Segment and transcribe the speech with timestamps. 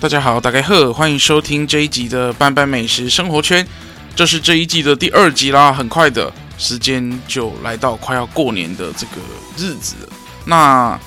[0.00, 3.66] 大家好，大家好，欢迎收听这一集的班班美食生活圈。
[4.14, 9.20] 这是这一季的第二集啦，很快的时间就来到快要过年的这个
[9.56, 10.17] 日子了。
[10.48, 10.98] 那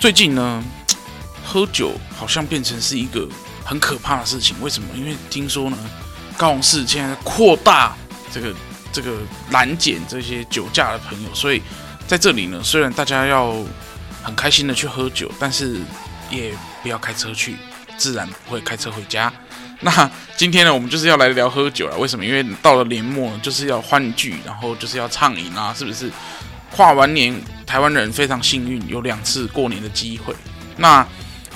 [0.00, 0.64] 最近呢，
[1.44, 3.28] 喝酒好像变成是一个
[3.62, 4.56] 很可怕的事情。
[4.62, 4.88] 为什么？
[4.96, 5.76] 因为听说呢，
[6.38, 7.94] 高雄市现在扩大
[8.32, 8.54] 这个
[8.90, 9.18] 这个
[9.50, 11.60] 拦检这些酒驾的朋友，所以
[12.06, 13.54] 在这里呢，虽然大家要
[14.22, 15.78] 很开心的去喝酒，但是
[16.30, 17.56] 也不要开车去。
[17.98, 19.32] 自然不会开车回家。
[19.80, 21.98] 那今天呢，我们就是要来聊喝酒了。
[21.98, 22.24] 为什么？
[22.24, 26.08] 因为到了年末，就是要欢聚，然后就是要畅饮啊，是不是？
[26.70, 27.34] 跨完年，
[27.66, 30.34] 台湾人非常幸运，有两次过年的机会。
[30.76, 31.06] 那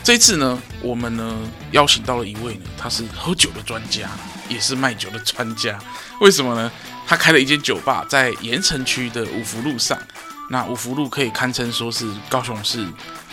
[0.02, 1.38] 这次呢，我们呢
[1.70, 4.08] 邀请到了一位呢，他是喝酒的专家，
[4.48, 5.78] 也是卖酒的专家。
[6.20, 6.70] 为什么呢？
[7.06, 9.98] 他开了一间酒吧，在盐城区的五福路上。
[10.50, 12.84] 那五福路可以堪称说是高雄市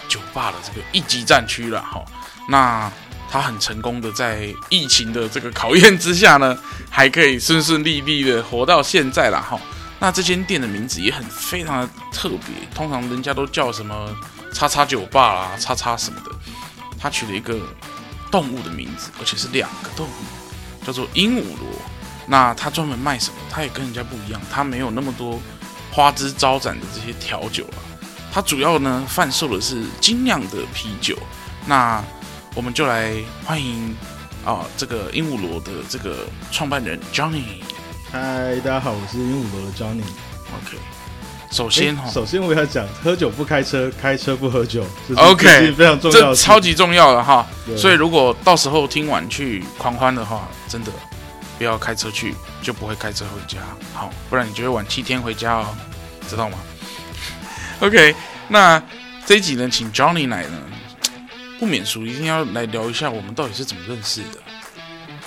[0.07, 2.03] 酒吧的这个一级战区了，哈。
[2.47, 2.91] 那
[3.31, 6.57] 他很成功的在疫情的这个考验之下呢，
[6.89, 9.59] 还可以顺顺利利的活到现在了哈。
[9.99, 14.15] 那这间店的名字也很非常的特别，通常人家都叫什么
[14.53, 16.31] 叉叉酒吧啦、叉叉什么的，
[16.97, 17.59] 他取了一个
[18.31, 21.67] 动物的名字，而且是两个动物，叫做鹦鹉螺。
[22.25, 23.37] 那他专门卖什么？
[23.49, 25.37] 他也跟人家不一样，他没有那么多
[25.91, 27.77] 花枝招展的这些调酒了，
[28.31, 31.17] 他主要呢贩售的是精酿的啤酒。
[31.65, 32.01] 那
[32.55, 33.13] 我们就来
[33.43, 33.93] 欢迎
[34.45, 37.61] 啊，这个鹦鹉螺的这个创办人 Johnny。
[38.11, 40.01] 嗨，大家好，我是鹦鹉螺的 Johnny。
[40.01, 40.77] OK，
[41.51, 44.83] 首先哈，首先我要讲，喝酒不开车，开车不喝酒。
[45.15, 47.47] OK，非常重要，这超级重要的哈。
[47.77, 50.91] 所以如果到时候听完去狂欢的话，真的
[51.59, 52.33] 不要开车去，
[52.63, 53.59] 就不会开车回家。
[53.93, 55.67] 好，不然你就会晚七天回家哦，
[56.27, 56.57] 知道吗
[57.79, 58.15] ？OK，
[58.47, 58.81] 那
[59.23, 60.57] 这一集呢，请 Johnny 来呢。
[61.59, 64.39] 不免俗，一定要来聊一下我们到底是怎么认识的。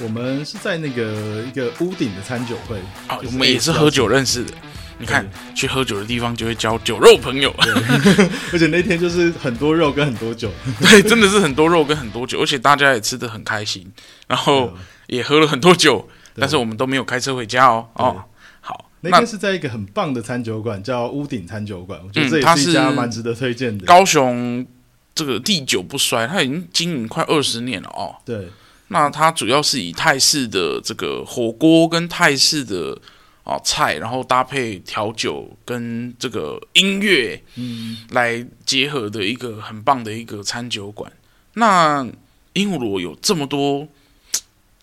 [0.00, 2.76] 我们是在那个一个屋顶的餐酒会
[3.06, 4.52] 啊，我们也是喝酒认识的。
[4.98, 7.52] 你看，去喝酒的地方就会交酒肉朋友，
[8.52, 13.90] 而且那天就是很多肉跟很多酒， 对，真的是很多肉跟很多酒，而且大家也吃的很开心，
[14.28, 14.72] 然后
[15.08, 17.88] 也喝了很多酒，但是我们都没有开车回家哦。
[17.94, 18.22] 哦，
[18.60, 24.66] 好，那天是在一个很棒的餐酒馆，叫屋顶餐酒馆，我觉得这也是一家蛮值得推荐的，高雄。
[25.14, 28.16] 这个历久不衰，它已经经营快二十年了哦。
[28.24, 28.48] 对，
[28.92, 32.96] 那它主要是以泰式的这个火锅跟泰式的
[33.42, 41.10] 啊菜，然后搭配调酒跟这个音乐，嗯，来结合的一个很棒的一个餐酒馆。
[41.54, 42.06] 那
[42.52, 43.88] 鹦鹉螺有这么多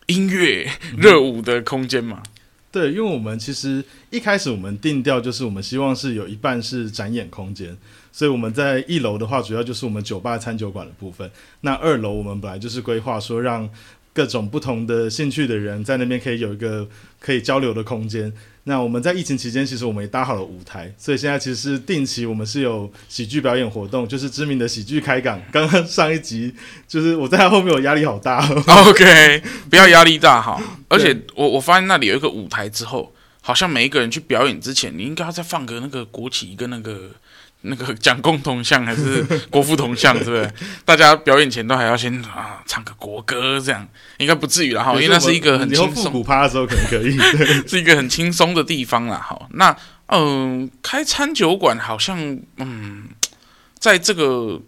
[0.08, 2.24] 音乐热舞的空间吗？
[2.26, 2.30] 嗯，
[2.72, 7.78] 对，因为我们其实一开始我们定调就是我们希望是有一半是展演空间。
[8.12, 11.30] 所以我们在一楼的话，主要就是我们酒吧餐酒馆的部分。
[11.62, 13.70] 那二楼我们本来就是规划说，让
[14.14, 16.88] 各种不同的兴趣的人在那边可以有一个
[17.20, 18.31] 可以交流的空间。
[18.66, 25.42] 那我们在疫情期间，其实我们也搭好了舞台，所以现在其实是定期我们是有喜剧表演活动，就是知名的喜剧开港。
[25.52, 26.53] 刚刚上一集
[26.88, 28.46] 就是我在他后面，我压力好大。
[28.88, 30.62] OK，不要压力大哈。
[30.88, 37.12] 而且我我发现那里有一个舞台之后，好像每一个人去表演之前，你应该要再放个那个国旗跟那个。
[37.62, 39.22] 那个蒋公铜像还是
[39.52, 40.50] 国父铜像，是不是？
[40.86, 43.86] 大家表演前都还要先啊唱个国歌，这样
[44.18, 46.06] 应该不至于了哈，因为那是一个很轻松。
[46.06, 47.18] 复古趴的时候可能可以，
[47.68, 49.20] 是一个很轻松的地方啦。
[49.20, 49.75] 好，那
[50.08, 52.18] 嗯，开餐酒馆好像
[52.58, 53.09] 嗯，
[53.78, 54.62] 在这个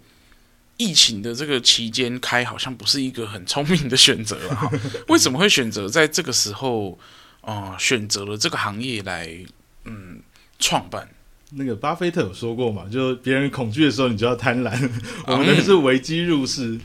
[0.76, 4.70] 疫情的这个期间开，好像不是一个很聪明的选择了哈。
[5.08, 7.00] 为什么会选择在这个时候
[7.40, 9.30] 啊、呃，选择了这个行业来
[9.86, 10.20] 嗯
[10.60, 11.08] 创办？
[11.54, 14.90] 那个巴菲特有说过嘛，就别人恐惧的时候，你就要贪婪。
[15.28, 16.80] 我们是危机入市，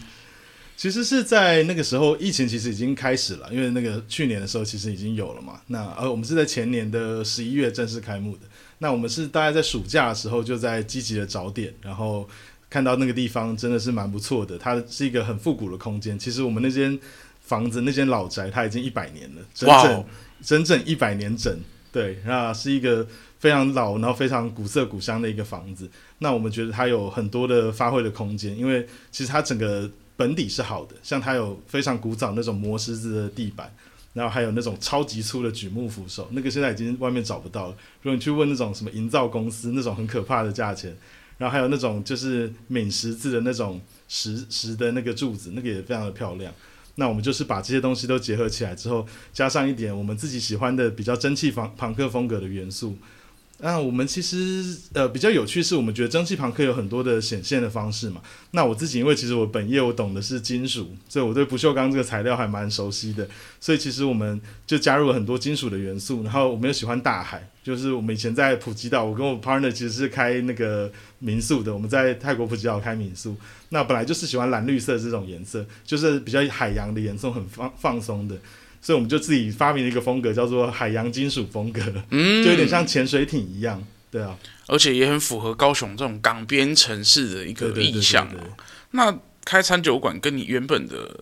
[0.76, 5.60] 其实是在那个时候，疫情其实已经开始了，因为那个去年的时候其实已经有了嘛。
[5.68, 8.42] 那呃我们是在前年的十一月正式开幕的。
[8.78, 12.28] 那我们是大概在暑假的时候就在积极的找点，然后
[12.68, 16.18] 看到那个地方真的是蛮不错的，它是一个很复古的空间。
[16.18, 16.98] 其实我们那间
[17.40, 20.04] 房子那间老宅它已经一百年了，整整
[20.42, 21.56] 整整一百年整。
[21.96, 23.06] 对，那是一个。
[23.38, 25.88] 非常老，然后非常古色古香的一个房子。
[26.18, 33.70] 那我们觉得它有很多的发挥的空间，因为其实它整个本底是好的，像它有非常古早那种磨石子的地板，
[34.14, 37.76] 然后还有那种超级粗的榉木扶手，那个现在已经外面找不到了。
[38.00, 40.96] 如果你去问那种什么营造公司，那种很可怕的价钱。
[41.36, 43.78] 然后还有那种就是闽十字的那种
[44.08, 46.50] 石石的那个柱子，那个也非常的漂亮。
[46.96, 52.96] 那我们就是把这些东西都结合起来之后，加上一点我们自己喜欢的比较蒸汽朋朋克风格的元素。
[53.58, 58.20] 那我们其实呃比较有趣是，我们觉得蒸汽朋克有很多的显现的方式嘛。
[58.50, 63.26] 那我自己因为其实我本业我懂的是金属，所以我对不锈钢这个材料还蛮熟悉的。
[63.58, 73.34] 所以其实我们就加入了很多金属的元素，然后我们又喜欢大海，就是我们以前在普吉岛，我跟我 partner 其实是开那个民宿的，我们在泰国普吉岛开民宿。
[73.70, 78.36] 那本来就是喜欢蓝绿色这种颜色，就是比较海洋的颜色，很放放松的。
[78.86, 84.38] 所以我们就自己发明了一个风格，叫做海洋金属风格，嗯，就有点像潜水艇一样，对啊，
[84.68, 88.30] 而且也很符合高雄这种港边城市的一个意象。
[88.92, 91.18] 那开餐酒馆跟你原本的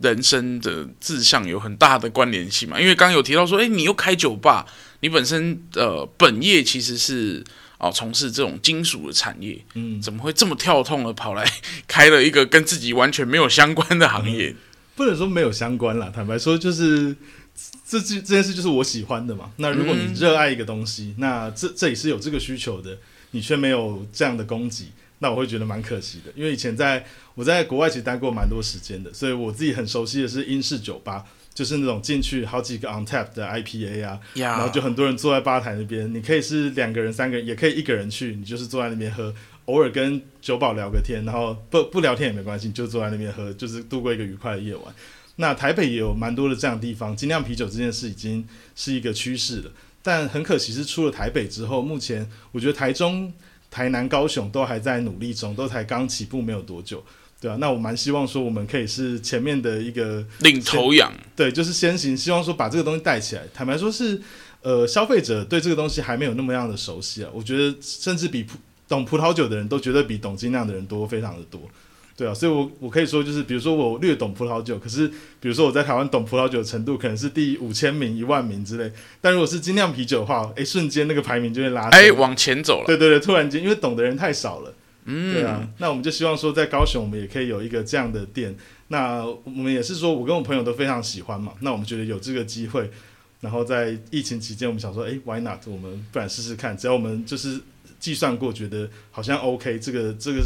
[0.00, 2.78] 人生的志向有很大的关联性嘛？
[2.78, 4.66] 因为刚刚有提到说，哎、欸，你又开酒吧，
[5.00, 7.42] 你本身呃本业其实是
[7.78, 11.50] 哦从事这种金属的产业，嗯，怎么会这么跳痛的跑来
[11.86, 14.50] 开了一个跟自己完全没有相关的行业？
[14.50, 14.56] 嗯
[14.98, 17.14] 不能说没有相关啦，坦白说，就是
[17.86, 19.52] 这这这件事就是我喜欢的嘛。
[19.58, 22.98] 那如果你热爱一个东西，嗯、那这这里是有这个需求的，
[23.30, 24.86] 你却没有这样的供给，
[25.20, 26.32] 那我会觉得蛮可惜的。
[26.34, 27.06] 因为以前在
[27.36, 31.24] 我在国外其实待过蛮多时间的，所以我自己很熟悉的是英式酒吧，
[31.54, 39.32] 就是那种进去好几个 on tap 的 IPA 啊.然后就很多人坐在吧台那边，你可以是两个人、三个人，也可以一个人去，你就是坐在那边喝。
[39.68, 44.94] 偶尔跟酒保聊个天，然后不不聊天也没关系，就坐在那边喝，就是度过一个愉快的夜晚。
[45.36, 48.44] 那台北也有蛮多的这样的地方，精酿啤酒这件事已经
[48.74, 49.70] 是一个趋势了。
[50.02, 53.32] 但很可惜是出了台北之后，目前我觉得台中、
[53.70, 57.04] 台南、高雄都还在努力中，都才刚起步没有多久，
[57.38, 63.42] 对啊，那我蛮希望说我们可以是前面的一个领头羊，对，就是先行，希望说把这个东西带起来。
[63.52, 64.20] 坦白说是，
[64.62, 68.56] 呃，消费者对这个东西还没有那么样的熟悉啊，我觉得甚至比普
[68.88, 71.60] 懂葡萄酒的人都绝对比懂精酿的人多，非常的多，
[72.16, 75.06] 对啊，所以我我可以说就是，比如说我略懂葡萄酒，可是
[75.38, 78.90] 比如说我在台湾懂葡萄酒的程度可能是第五千名、一万名之类，
[79.20, 84.74] 但如果是精酿啤酒的话，诶，瞬间那个排名就会拉，哎，往前走了，对对对，突然间因为懂的人太少了，
[85.04, 88.56] 嗯，对啊，那我们就希望说在高雄我们也可以有一个这样的店，
[88.88, 92.90] 那我们也是说我跟我朋友都非常喜欢嘛，那我们觉得有这个机会，
[93.42, 95.60] 然后在疫情期间我们想说，诶，Why not？
[95.66, 97.60] 我们不然试试看，只要我们就是。
[97.98, 100.42] 计算过，觉得好像 OK，这个这个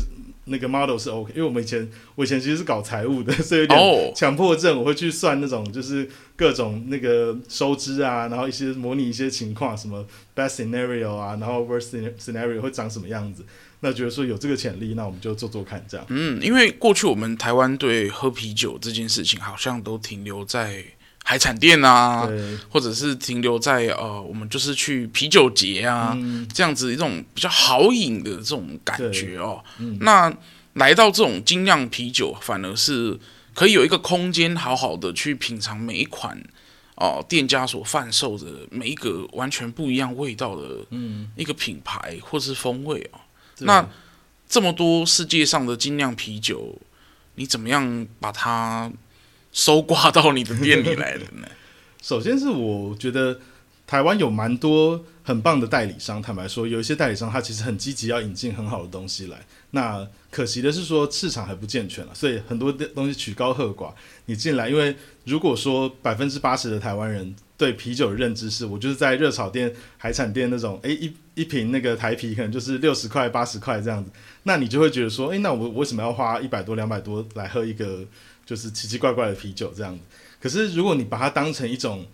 [0.46, 10.04] 那个 model 是 OK，因为我们以前我以前其实是搞财务的， 所以有点强迫症，我会去算那种就是各种那个收支啊，然后一些模拟一些情况，什么
[10.34, 13.44] best scenario 啊，然后 worst scenario 会长什么样子，
[13.80, 16.06] 那觉得说有这个潜力，那我们就做做看这样。
[16.08, 20.84] 嗯，因为过去我们台湾对喝啤酒这件事情好像都停留在。
[21.32, 22.28] 海产店啊，
[22.68, 29.64] 或者是停留在呃，我们就是去啤酒节啊，嗯、这样子一种比较好饮的这种感觉哦。
[29.78, 30.30] 嗯、那
[30.74, 33.18] 来到这种精酿啤酒，反而是
[33.54, 36.36] 可以有一个空间，好好的去品尝每一款
[36.96, 43.20] 哦、呃、店家所贩售的每一个完全不一样味道的嗯一个品牌或是风味哦。
[43.60, 43.88] 嗯、那
[44.46, 46.78] 这么多世界上的精酿啤酒，
[47.36, 48.92] 你怎么样把它？
[49.52, 51.46] 收挂到你的店里来了呢？
[52.02, 53.38] 首先是我觉得
[53.86, 59.46] 台湾有蛮多很棒的代理商，坦白说，有一些代理商他其实很积极要引进很好的东西来。
[59.70, 63.92] 那可惜的是说市场还不健全了，所以很多东西曲高和寡。
[64.26, 74.10] 你进来，因为如果说百分之八十的台湾人对啤酒的认知是我就是在热炒店、海产店那种，诶，一一瓶那个台啤可能就是六十块、八十块这样子，
[74.42, 78.04] 那你就会觉得说，诶，那我为什么要花一百多、两百多来喝一个？
[78.44, 80.00] 就是奇奇怪怪的啤酒这样子，
[80.40, 82.04] 可是如果你把它当成一种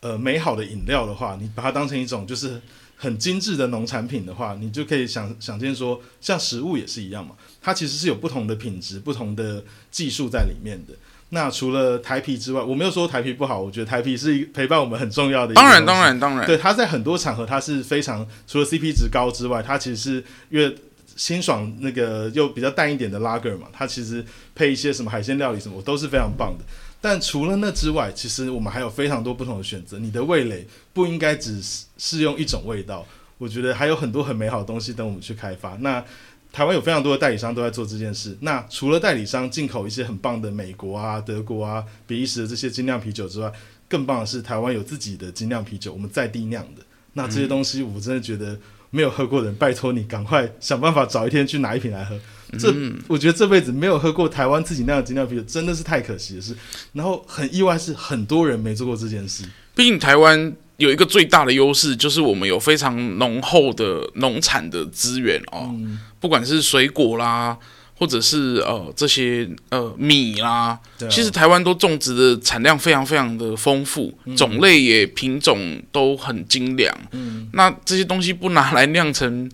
[0.00, 2.60] 呃美好的饮料的话，你把它当成一种就是
[2.96, 10.94] 很精致的农产品的话，你就可以想想见说，像食物也是一样嘛，它其实是有不同的品质、不同的技术在里面的。
[11.30, 15.60] 那除了台啤之外，我没有说台啤不好，我觉得台啤是一陪伴我们很重要的一个。
[15.60, 20.76] 当然，当然，当然，对，它在很多场合它是非常除了 CP 值高之外，它其实是因为。
[21.16, 26.64] 清爽那个又比较淡一点的拉格嘛，它其实配一些什么海鲜料理什么都是非常棒的。
[27.00, 29.98] 但除了那之外，其实我们还有非常多不同的选择。
[29.98, 31.60] 你的味蕾不应该只
[31.96, 33.06] 适用一种味道，
[33.38, 35.76] 我觉得还有很多很美好的东西等我们去开发。
[35.80, 36.04] 那
[36.52, 38.36] 台湾有非常多的代理商都在做这件事。
[38.40, 43.52] 那除了代理商进口一些很棒的美国啊、德国啊、比利时的这些精酿啤酒之外，
[43.88, 46.82] 更棒的是台湾有自己的精酿啤酒，我们在地酿的。
[47.12, 48.58] 那这些东西我真的觉得。
[48.90, 52.18] 没有喝过的人，拜托你赶快想办法找一天去拿一瓶来喝。
[52.58, 56.56] 这，嗯、我觉得这辈子没有喝过台湾自己酿的精酿啤酒，真的是太可惜的事。
[56.92, 59.44] 然后很意外是很多人没做过这件事。
[59.74, 67.58] 毕竟台湾有一个最大的优势，就是我们有非常浓厚的农产的资源哦，嗯、不管是水果啦，
[67.96, 70.78] 或者是呃这些呃米啦，
[71.10, 76.94] 其实台湾都种植的产量非常非常的丰富，嗯、种类也品种都很精良。
[77.12, 79.50] 嗯，那这些东西不拿来酿成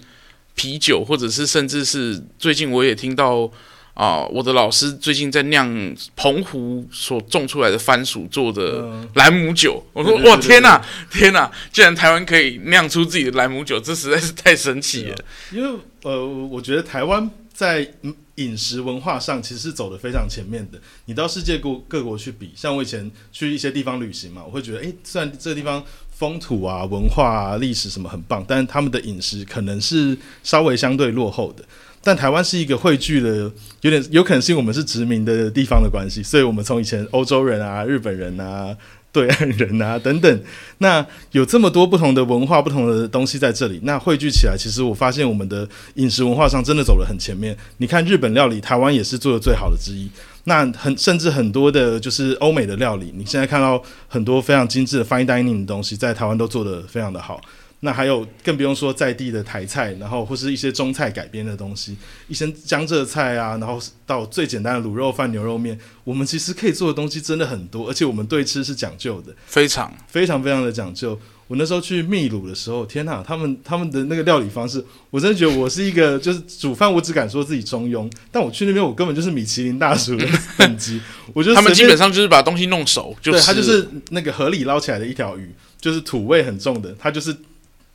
[0.55, 3.51] 啤酒，或者是甚至是最近我也听到。
[3.95, 9.85] 啊、呃，我的老师最近在酿澎湖所种出来的番薯做的兰姆酒。
[9.89, 11.51] 嗯、我说哇，天哪，天哪！
[11.71, 15.17] 居然台湾可以酿出自己的兰姆酒，这实在是太神奇了。
[15.53, 17.31] 因为呃，我觉得台湾
[17.63, 17.89] 在
[18.35, 20.81] 饮食文化上其实是走得非常前面的。
[21.05, 31.65] 你到世界各各国去比，像我以前去一些地方旅行嘛，我会觉得，诶，虽然这个地方风土啊、文化啊、历史什么很棒，但是他们的饮食可能是稍微相对落后的。
[32.03, 33.49] 但台湾是一个汇聚的，
[33.83, 38.77] 有点有可能是因为我们是殖民的地方的关系，所以我们从以前欧洲人啊、日本人啊、
[39.15, 40.43] 对岸人啊等等，
[40.79, 47.55] 那有这么多不同的文化、不同的东西在这里，那汇聚起来，其实我发现我们的饮食文化上真的走了很前面。
[47.77, 50.09] 你看日本料理，台湾也是做的最好的之一。
[50.45, 57.41] 那很甚至很多的就是欧美的料理，你现在看到很多非常精致的 fine dining 的东西，在台湾都做得非常的好。
[57.85, 61.97] 那还有更不用说在地的台菜，然后或是一些中菜改编的东西，
[62.29, 71.19] 一些江浙菜啊，然后到最简单的卤肉饭、牛肉面，我们其实可以做的东西真的很多，而且我们对吃是讲究的，非常非常非常的讲究。
[71.49, 80.25] 我那时候去秘鲁的时候，天哪，他们他们的那个料理方式，我真的觉得我是一个就是煮饭，我只敢说自己中庸，但我去那边，我根本就是米其林大厨的
[80.57, 81.01] 等级。
[81.35, 87.37] 我觉得他们基本上就是把东西弄熟，就是、对，他就是那个河里捞起来的一条鱼，就是土味很重的，他就是。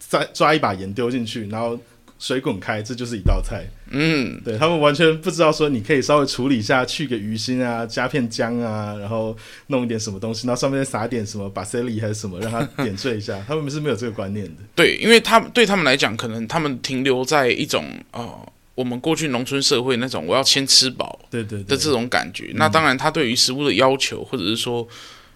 [0.08, 1.78] 再抓一把盐丢进去，然后
[2.18, 3.66] 水滚开，这就是一道菜。
[3.90, 9.36] 嗯，对，他们完全不知道说你可以稍微处理一下，去个鱼腥啊，加片姜啊，然后
[9.68, 13.38] 弄一点什么东西，然后上面再撒点什么巴西里还是什么，让它点缀一下。
[13.48, 14.64] 他们是没有这个观念的。
[14.76, 22.52] 对，因为他们对他们来讲，可能他们停留在一种呃，我们过去农村社会那种我要先吃饱对对的这种感觉。
[22.56, 24.88] 那当然，他对于食物的要求，或者是说。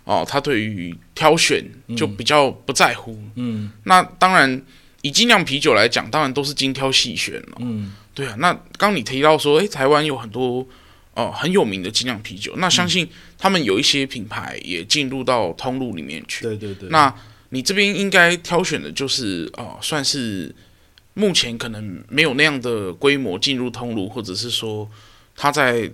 [0.03, 1.63] 哦，他对于挑选
[1.95, 3.17] 就比较不在乎。
[3.35, 4.61] 嗯，那当然，
[5.01, 7.57] 以精酿啤酒来讲，当然都是精挑细选了。
[7.59, 8.35] 嗯，对啊。
[8.39, 10.59] 那刚你提到说，诶，台湾有很多
[11.13, 16.43] 哦、呃、很有名的精酿啤酒，那相信他们有一些品牌也进入到通路里面去。
[16.43, 16.89] 对对对。
[16.89, 17.13] 那
[17.49, 20.53] 你这边应该挑选的就是哦、呃，算是
[21.13, 24.89] 目前可能没有那样的规模进入通路，或者是说
[25.35, 25.91] 他在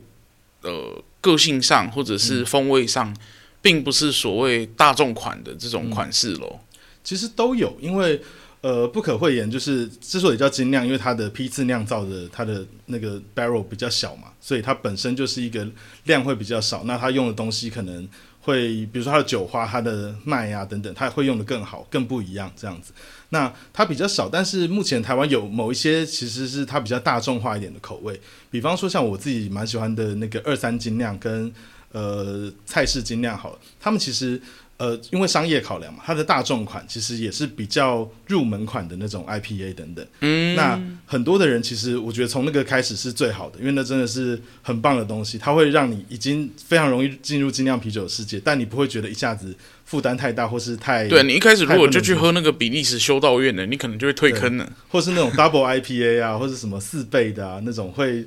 [0.62, 3.10] 呃个性上或者是风味上。
[3.12, 3.18] 嗯
[3.62, 8.22] 并不是所谓大众款的这种款式咯、嗯，其实都有，因为
[8.62, 15.68] 呃不可讳言，就是之所以叫精酿，因为它的批次酿造的它的那个 barrel 比较小嘛，所以它本身就是一个
[16.06, 18.08] 量会比较少，那它用的东西可能
[18.42, 22.94] 会，比如说它的酒花、它的麦啊等等，它会用的更好、更不一样这样子。
[23.30, 31.54] 那它比较少，但是目前台湾有某一些其实是它比较大众化一点的口味，比方说像我自己蛮喜欢的那个二三精酿跟。
[31.98, 34.40] 呃，菜式精酿好了，他们其实
[34.78, 40.06] 呃，因为商业考量嘛，它的大众款其实也是比较入门款的那种 IPA 等等。
[40.22, 49.56] 嗯，那很多的人其实我觉得从那个开始是最好的，因为那真的是很棒的东西，它会让你已经非常容易进入精酿啤酒的世界，但你不会觉得一下子。
[49.88, 58.26] 负担太大，或是太对，你一开始如果就去喝那个比利时修道院的，你可能就会退坑了，或是那种 Double IPA 啊，或是什么四倍的啊，那种会会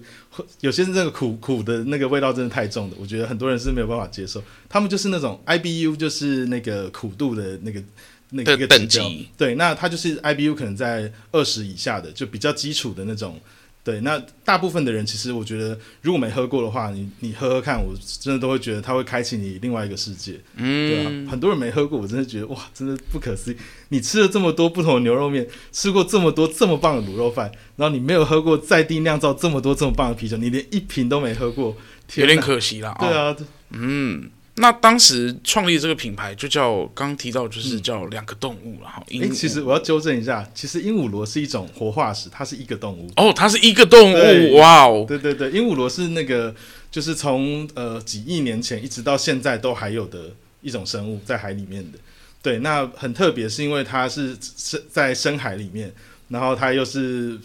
[0.61, 4.43] 有些是那个苦苦的那个味道真的太重的，我觉得很多人是没有办法接受。
[4.69, 7.83] 他们就是那种 IBU，就是那个苦度的那个
[8.31, 13.39] 那个一个等级，对，那它就是 IBU 可能在二十以下的，就比较基础的那种。
[13.83, 20.39] 对，那大部分的人其实我觉得，如果没喝过的话，你你喝喝看，我真的都会觉得它会开启你另外一个世界。
[20.57, 23.57] 嗯，对啊，很多人没喝过，我真的觉得哇，真的不可思议。
[23.89, 31.75] 你吃了这么多不同的牛肉面，吃过这么多这么棒的卤肉饭，然后你没有喝过在地酿造这么多这么棒的啤酒，你连一瓶都没喝过，
[32.17, 32.95] 有点可惜了。
[33.01, 33.37] 对啊，哦、
[33.71, 34.31] 嗯。
[34.61, 39.03] 那当时创立这个品牌就叫刚刚提到就是叫两个动物了哈。
[39.09, 43.11] 哎、嗯，其实我要纠正一下，其实鹦鹉螺是一种活化石，它是一个动物。
[43.17, 45.05] 哦，它是一个动物，哇哦！
[45.09, 46.55] 对对对，鹦鹉螺是那个
[46.91, 51.99] 就是从呃几亿年前一直到现在都还有的一种生物，在海里面的。
[52.43, 55.93] 对，那很特别，是因为它是深在深海里面，
[56.29, 57.39] 然后它又是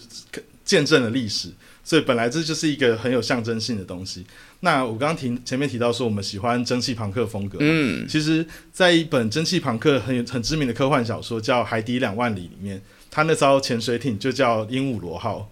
[0.64, 1.50] 见证了历史，
[1.86, 4.26] 所以本来这就是一个很有象征性的东西。
[4.62, 7.60] 那我刚刚提前面提到说，我们喜欢蒸汽朋克风格。
[7.62, 15.52] 嗯，其实，在一本蒸汽朋克很很知名的科幻小说叫《海底两万里》里面，它那艘潜水艇就叫鹦鹉螺号。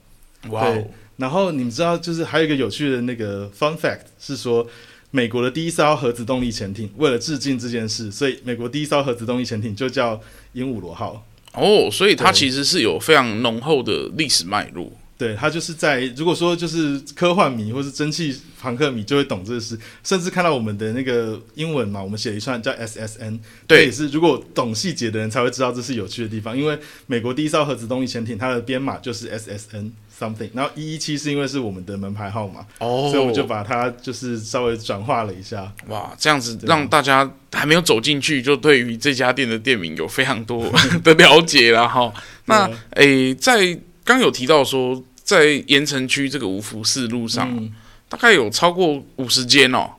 [0.50, 0.88] 哇哦！
[1.18, 4.68] 然后你们知道，就是还有一个有趣的那个 fun fact 是说，
[5.12, 10.20] 美国的第一艘核子动力潜艇，为了致敬这件事，所以美国第一艘核子动力潜艇就叫
[10.54, 11.24] 鹦鹉螺号。
[11.54, 14.92] 哦，所以它其实是有非常浓厚的历史脉络。
[15.24, 26.78] 对，他就是在如果说就是科幻迷或是蒸汽朋克迷就会懂这个事，甚至看到我们的那个英文嘛，我们写了一串叫 SSN，对，也是如果懂细节的人才会知道这是有趣的地方，因为
[27.08, 35.72] 美国第一艘核子动力潜艇它的编码就是 SSN something，然后一一七是因为是我们的门牌号码，哦，所以我们就把它就是稍微转化了一下。
[35.88, 40.70] 哇，这样子让大家还没有走进去就对于这家店的店名有非常多
[41.02, 42.14] 的了解了哈。
[42.46, 47.74] 那诶，在刚有提到说，在盐城区这个五福寺路上，嗯、
[48.10, 49.90] 大概有超过五十间哦，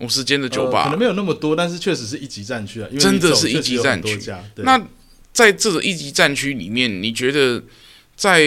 [0.00, 4.20] 五十间的酒吧，呃，可能没有那么多，但是确实是一级战区啊，真的是一级战区。
[4.56, 4.78] 那
[5.32, 7.62] 在这个一级战区里面，你觉得
[8.14, 8.44] 在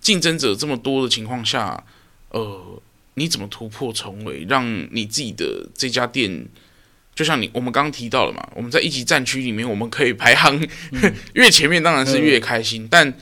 [0.00, 1.84] 竞争者这么多的情况下，
[2.30, 2.82] 呃，
[3.14, 6.46] 你怎么突破重围，让你自己的这家店，
[7.14, 10.58] 就像你我们刚刚提到了嘛，我们在一级战区里面，我们可以排行、
[10.92, 13.14] 嗯、 越前面，当然是越开心，嗯、但。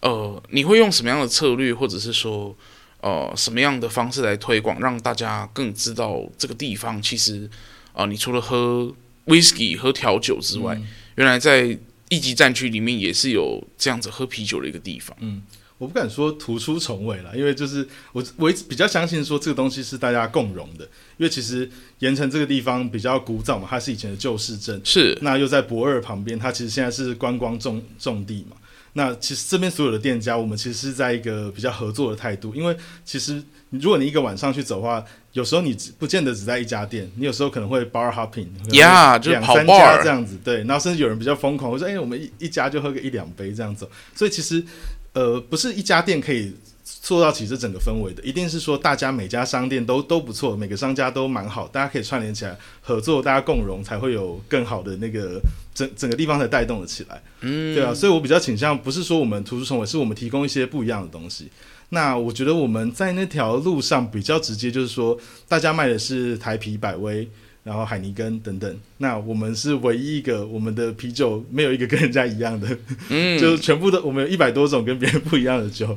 [0.00, 2.56] 呃，你会用什么样的策略，或者是说，
[3.00, 7.02] 呃，什么样的方式来推广，让大家更知道这个地方？
[7.02, 7.50] 其实，
[7.92, 8.94] 啊、呃，你除了喝
[9.26, 10.86] whisky 喝调酒之外，嗯、
[11.16, 11.76] 原来在
[12.08, 15.16] 一级战区里面也是有这样子喝啤酒的一个地方。
[15.20, 15.42] 嗯，
[15.78, 20.84] 我不敢说突出重围了，因为就是我我一直比较相信说这个东西是大家共荣的，
[21.16, 28.56] 因为其实盐城这个地方比较古早嘛，它是以前的旧市镇，是那又在博二旁边，它其实现在是观光重重地嘛。
[28.98, 33.40] 那其实这边所有的店家，我们其实是在一个比较合作的态度，因为其实
[33.70, 44.64] 如果你一个晚上去走的话，有时候你不见得只在一家店，你有时候可能会 bar hopping，呀，两三家这样子，对，然后甚至有人比较疯狂，我说，哎，我们一一家就喝个一两杯这样子，所以其实
[45.12, 46.52] 呃，不是一家店可以。
[47.00, 55.40] 塑造起这整个氛围的，一定是说大家每家商店都都不错，每个商家都蛮好，大家可以串联起来合作，大家共荣，才会有更好的那个
[55.72, 57.22] 整整个地方才带动了起来。
[57.40, 61.48] 嗯，对啊，所以我比较倾向不是说我们突出重围，是我们提供一些不一样的东西。
[61.90, 67.26] 那我觉得我们在那条路上比较直接，就是说大家卖的是台啤、百威，
[67.64, 72.76] 然后海尼根等等，那我们是唯一一个我们的啤酒没有一个跟人家一样的，
[73.08, 75.96] 嗯，就是全部都我们有一百多种跟别人不一样的酒。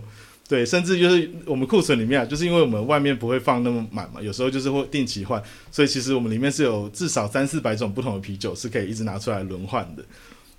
[0.52, 10.04] 对，甚至就是我们库存里面啊，就是因为我们外面不会放那么满嘛，有时候就是会定期换，所以其实我们里面是有至少三四百种不同的啤酒是可以一直拿出来轮换的。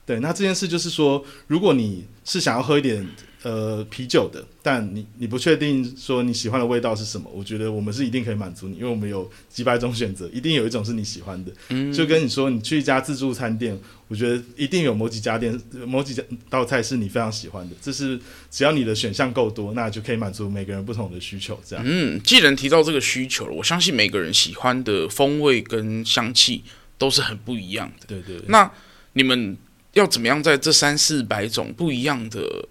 [0.07, 3.07] 对，那这件事就是说，如果你是想要喝一点。
[3.43, 7.29] 呃，啤酒的，但你你不确定说你喜欢的味道是什么？
[7.35, 11.53] 我觉得我们是一定可以满足你，因为我们有几百种选择，一定有一种是你喜欢的。
[11.71, 13.77] 嗯，就跟你说，你去一家自助餐店，
[14.07, 16.17] 我觉得一定有某几家店、某几
[16.49, 17.75] 道菜是你非常喜欢的。
[17.83, 18.17] 这是
[18.49, 21.59] 只要你的选项够多，那就可以满足每个人不同的需求。
[21.65, 26.63] 这样，嗯，既然提到这个需求了，我相信每个人喜欢的风味跟香气
[26.97, 28.07] 都是很不一样的。
[28.07, 28.45] 对，对对。
[28.47, 28.71] 那
[29.15, 29.57] 你们
[29.95, 32.69] 要怎么样在这三四百种不一样的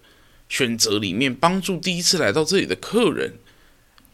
[0.52, 3.32] 选择里面帮助第一次来到这里的客人，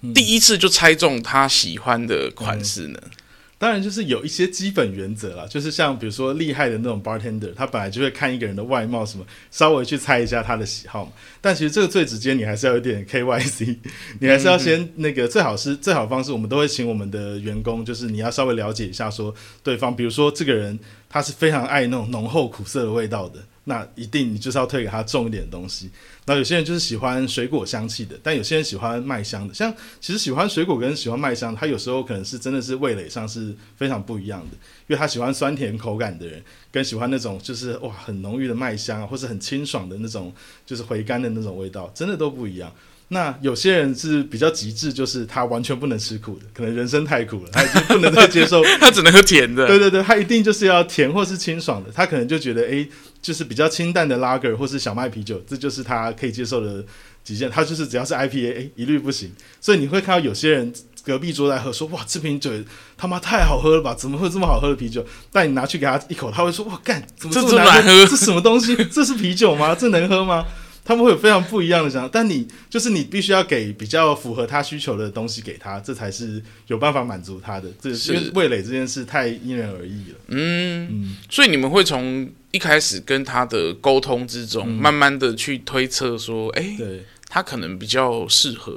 [0.02, 3.00] 嗯、第一次就猜中他喜欢的款式呢？
[3.02, 3.10] 嗯、
[3.58, 11.10] 当然就是有一些基本原则啦，就是像比如说厉害的那种 bartender，他本来就会看一个人的外貌什么，稍微去猜一下他的喜好嘛。
[11.40, 13.76] 但其实这个最直接，你还是要有点 KYC，
[14.22, 20.78] 你还是要先那个最好是最好方式，我们都会请我们的员工，就是你要稍微了解一下说对方，比如说这个人
[21.10, 23.40] 他是非常爱那种浓厚苦涩的味道的。
[23.68, 25.90] 那一定你就是要推给他重一点的东西。
[26.24, 29.52] 那有些人就是喜欢水果香气的，但有些人喜欢麦香的。
[29.52, 34.56] 像其实喜欢水果跟喜欢麦香，他有时候可能是真的是味蕾上是非常不一样的。
[34.86, 40.32] 因为他喜欢酸甜口感的人，跟喜欢那种就是哇很浓郁的麦香啊，或是很清爽的那种
[40.64, 42.72] 就是回甘的那种味道，真的都不一样。
[43.10, 49.66] 那有些人是比较极致，就是他完全不能吃苦的，可能人生太苦了，他已经不能再接受， 他只能喝甜的。
[49.66, 52.86] 对对对，他一定就是要甜或是清爽的，他可能就觉得哎，
[53.20, 56.84] 就是比较清淡的拉格或是小麦啤酒，这就是他可以接受的
[57.22, 57.50] 极限。
[57.50, 59.32] 他就是只要是 IPA，哎，一律不行。
[59.60, 62.50] 所以你会看到有些人隔壁桌在喝，说哇这瓶酒
[62.96, 63.94] 他妈太好喝了吧？
[63.94, 65.04] 怎么会这么好喝的啤酒？
[65.32, 68.06] 但你拿去给他一口，他会说哇干，怎么这么难喝？
[68.06, 68.76] 这什么东西？
[68.84, 69.74] 这是啤酒吗？
[69.74, 70.46] 这能喝吗？
[70.88, 77.68] 他们会有非常不一样的想法，但你就是你必须要给比较符合他需求的东西给他，这才是有办法满足他的。
[77.78, 80.18] 这是味蕾这件事太因人而异了。
[80.28, 88.72] 嗯嗯，所以你们会从一开始跟他的沟通之中，嗯、慢慢的去推测说，哎、欸，他可能比较适合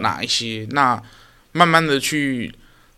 [0.00, 1.02] 哪一些，啊、那
[1.52, 2.52] 慢慢的去。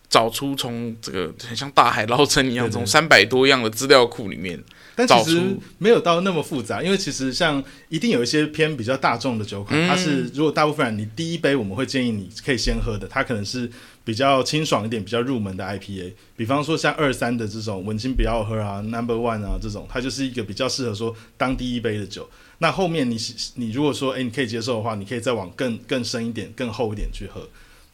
[0.09, 4.62] 找出从这个很像大海捞针一样，从三百多样的资料库里面。
[4.96, 5.40] 但其实
[5.76, 13.70] 没有到那么复杂，因为其实像一定有一些偏比较大众的酒款，嗯、它是如果大部分人你第一杯我们会建议你可以先喝的，它可能是
[14.04, 22.28] 比较清爽一点、比较入门的 IPA，比方说像二三的这种文青不要喝啊、Number One 啊这种，它就是一个比较适合说当第一杯的酒。
[22.59, 23.18] 那后面你
[23.56, 27.46] 你如果说哎你可以接受的话，你可以再往更更深一点、更厚一点去喝。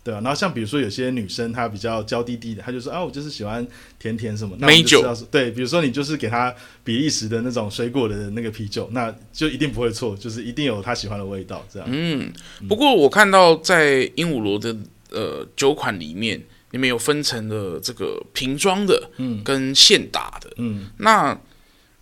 [0.05, 3.65] 对啊，然后像比如说有些女生她比较娇滴滴的，她就说啊，我就是喜欢
[4.01, 5.01] 甜甜什么，那美酒。
[5.31, 11.65] 对，比如说你就是给她比利时的那种水果的那个啤酒，那就一定不会错，就是一定有她喜欢的味道。
[11.73, 11.89] 这样。
[11.91, 12.33] 嗯，
[12.69, 14.77] 不过我看到在鹦鹉螺的
[15.11, 21.41] 呃酒款里面，里面有分成了这个瓶装的，嗯，跟现打的，嗯，那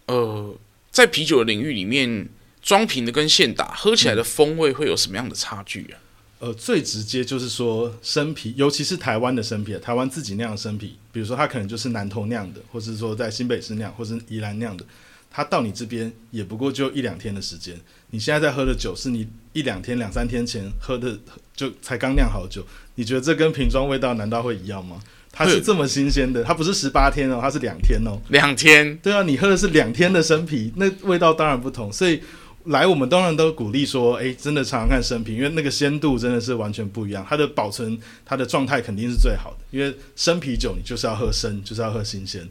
[0.07, 0.57] 呃
[0.91, 2.29] 在啤酒的领域里面，
[2.63, 6.01] 装瓶的跟现打喝起来的风味会有什么样的差距啊？
[6.41, 14.83] 呃，最直接就是说生啤，尤其是台湾的生啤，台湾自己酿的生啤，比如说它可能就是南投酿的，或是说在新北市酿，或是宜兰酿的，
[15.31, 17.79] 它到你这边也不过就一两天的时间。
[18.09, 21.15] 你现在在喝的酒是你一两天、两三天前喝的，
[21.55, 24.99] 就才刚酿好酒，你觉得这跟瓶装味道难道会一样吗？
[25.31, 28.97] 它是这么新鲜的，它不是十八天哦，它是两天哦，两天。
[29.03, 32.23] 对啊，你喝的是两天的生啤，那味道当然不同，所以。
[32.65, 39.59] 来，我们当然都鼓励说，哎，真的尝尝看生啤，因为那个鲜度真的是完全不一样，它的保存、它的状态肯定是最好的。
[39.71, 42.49] 因为生啤酒你就是要喝生，就是要喝新鲜，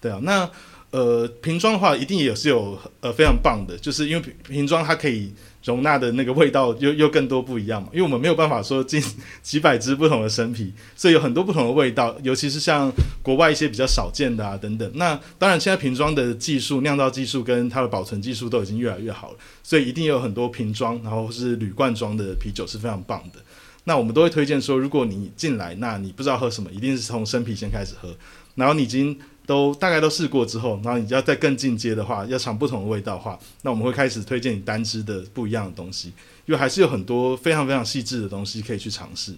[0.00, 0.18] 对啊。
[0.22, 0.50] 那
[0.90, 5.32] 呃，瓶装的话一定也是有呃非常棒的，就是因为瓶瓶装它可以。
[5.64, 9.02] 容纳的那个味道又又更多不一样嘛，因为我们没有办法说进
[9.42, 14.90] 几百只不同的生啤，所以有很多不同的味道，尤其是像国外一些比较少见的啊等等。
[14.94, 23.38] 那当然，现在瓶装的技术、酿造技术跟它的保存技术都已经越来越好了，所以一定有很多瓶装，然后是铝罐装的啤酒是非常棒的。
[23.84, 28.14] 那我们都会推荐说，如果你进来，那你不知道喝什么，一定是从生啤先开始喝，
[28.54, 29.18] 然后你已经。
[29.44, 36.08] 都大概都试过之后，然后你要再更进阶的话，要尝不同的味道的话，那我们会开始推荐你单支的不一样的东西，
[36.46, 39.34] 因为还是有很多非常非常细致的东西可以去尝试。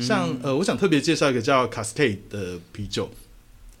[0.00, 3.10] 像呃，我想特别介绍一个叫 Cascade 的啤酒，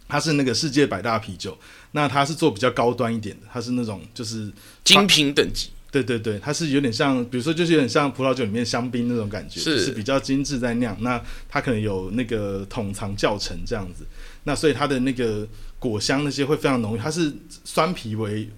[0.08, 1.56] 它是那个世界百大啤酒，
[1.92, 4.50] 那它是做比较高端一点的，它是那种就是
[4.84, 5.68] 精品等级。
[5.90, 10.96] 对对对，它是有点像，比如说就是有点像葡萄酒里面香槟那种感觉，是，就是比较精致在酿。
[11.00, 14.04] 那它可能有那个桶藏教程这样子，
[14.44, 15.46] 那所以它的那个。
[15.78, 17.32] 果香那些会非常浓郁，它是
[17.64, 18.48] 酸皮为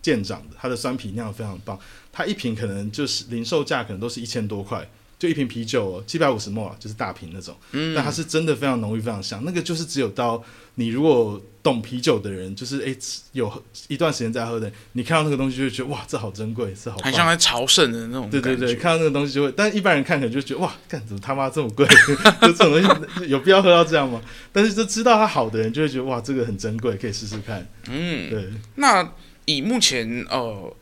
[0.00, 1.78] 见长的，它的酸皮酿非常棒。
[2.12, 4.88] 它一瓶可能就是零售价可能都是一千多块，
[5.20, 7.54] 就一瓶啤酒七百五十 ml 就是大瓶那种。
[7.72, 9.44] 嗯，但它是真的非常浓郁，非常香。
[9.44, 10.42] 那个就是只有到
[10.76, 18.30] 你如果懂啤酒的人，就是诶、欸、有一段时间在喝的，你看到那个东西就会觉得哇，这好珍贵，这好，很像在朝圣的那种。
[18.30, 21.86] 对对对，看到那个东西就会，但一般人看可能就觉得哇，干怎么他妈这么贵？
[22.40, 24.22] 就这种东西有必要喝到这样吗？
[24.52, 27.68] 但是就知道它好的人就会觉得哇，这个很珍贵，可以试试看。
[27.90, 28.48] 嗯，对。
[28.76, 29.12] 那
[29.44, 30.74] 以目前呃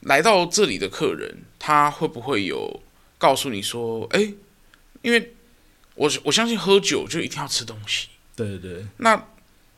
[0.00, 2.82] 来到这里的客人，他会不会有
[3.20, 4.34] 告诉你说，哎、欸，
[5.02, 5.34] 因为
[5.94, 8.08] 我我相信喝酒就一定要吃东西。
[8.34, 8.86] 对对对。
[8.96, 9.22] 那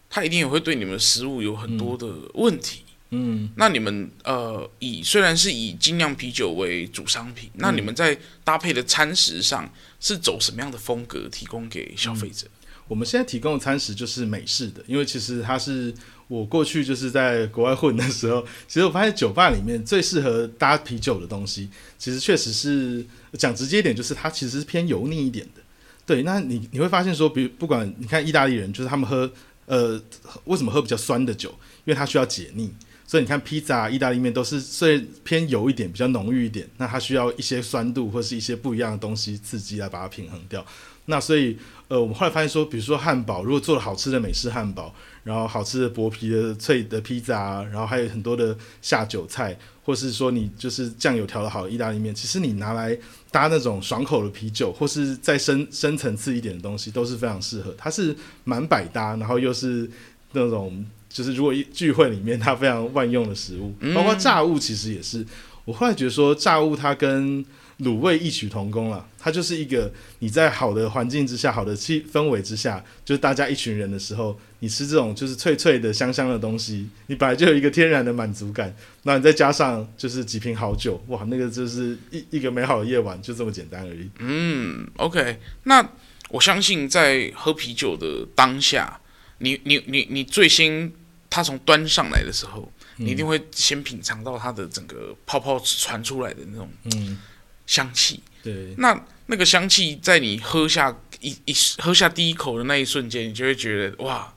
[0.08, 2.84] 他一定也会对你们的食物有很多的问题。
[3.10, 12.46] 嗯，那你们呃，以虽然是以精酿啤酒为主商品，嗯，那你们在搭配的餐食上是走什么样的风格提供给消费者？
[12.46, 15.92] 嗯，我们现在提供的餐食就是美式的，因为其实它是
[16.32, 21.68] 我过去就是在国外混的时候， 其实我发现酒吧里面最适合搭啤酒的东西，
[21.98, 25.60] 其实确实是讲直接一点，就是它其实是偏油腻一点的。
[26.06, 29.30] 对，那你你会发现说，比如不管你看意大利人，就是他们喝。
[29.64, 29.98] 呃，
[30.44, 31.48] 为什么喝比较酸的酒？
[31.84, 32.68] 因为它需要解腻，
[33.12, 40.64] 所以你看披萨、意大利面都是虽偏油一点，比较浓郁一点，那它需要一些酸度或是一些不一样的东西刺激来把它平衡掉。
[41.04, 44.94] 那所以，呃，我们后来发现说，比如说汉堡，如果做了好吃的美式汉堡，
[45.24, 52.98] 然后好吃的薄皮的脆的披萨，然后还有很多的下酒菜，或是说你就是酱油调的好的意大利面，其实你拿来。
[53.30, 57.74] 搭那种爽口的啤酒，或是再深深层次一点的东西，都是非常适合。
[57.78, 59.90] 它是蛮百搭，然后又是
[60.32, 65.24] 那种就是如果一聚会里面它非常万用的食物，包括炸物其实也是。
[65.64, 67.44] 我后来觉得说炸物它跟
[67.78, 84.10] 卤味异曲同工了，它就是一个你在好的环境之下、好的气氛围之下，就是大家一群人的时候，你吃这种就是脆脆的、香香的东西，你本来就有一个天然的满足感，那你再加上就是几瓶好酒，哇，那个就是一一个美好的夜晚，就这么简单而已。
[84.18, 85.88] 嗯，OK，那
[86.30, 89.00] 我相信在喝啤酒的当下，
[89.38, 90.92] 你你你你最先
[91.32, 97.18] 他从端上来的时候，你一定会先品尝到它的整个泡泡传出来的那种嗯。
[97.64, 104.34] 香气，对，那那个香气在你喝下一一喝下第一口的那一瞬间，你就会觉得哇，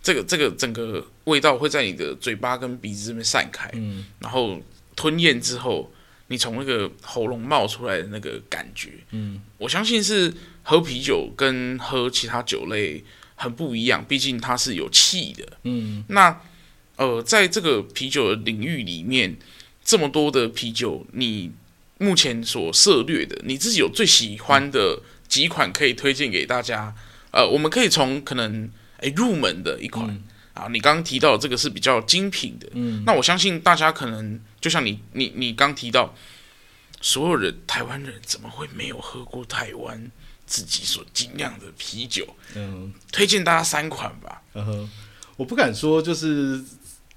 [0.00, 4.58] 这个这个整个味道会在你的嘴巴跟鼻子这边散开，嗯，然后
[4.94, 5.92] 吞咽之后，
[6.28, 10.32] 你从那个喉咙冒出来的那个感觉，嗯，我相信是
[10.62, 13.04] 喝啤酒跟喝其他酒类
[13.38, 16.40] 很不一样，毕竟它是有气的，嗯，那
[16.96, 19.38] 呃，在这个啤酒的领域里面，
[19.84, 21.52] 这么多的啤酒，你
[21.98, 26.92] 目前所涉略的，你自己有最喜欢的几款可以推荐给大家？
[27.30, 30.24] 呃，我们可以从可能诶入门的一款、嗯、
[30.54, 36.12] 啊，你刚刚提到这个是比较精品的，嗯，那我相信大家可能就像你你你刚提到，
[37.00, 40.10] 所有人台湾人怎么会没有喝过台湾
[40.48, 42.26] 自己所精酿的啤酒？
[42.56, 44.42] 嗯，推荐大家三款吧。
[44.54, 44.90] 嗯哼，
[45.36, 46.64] 我不敢说就是。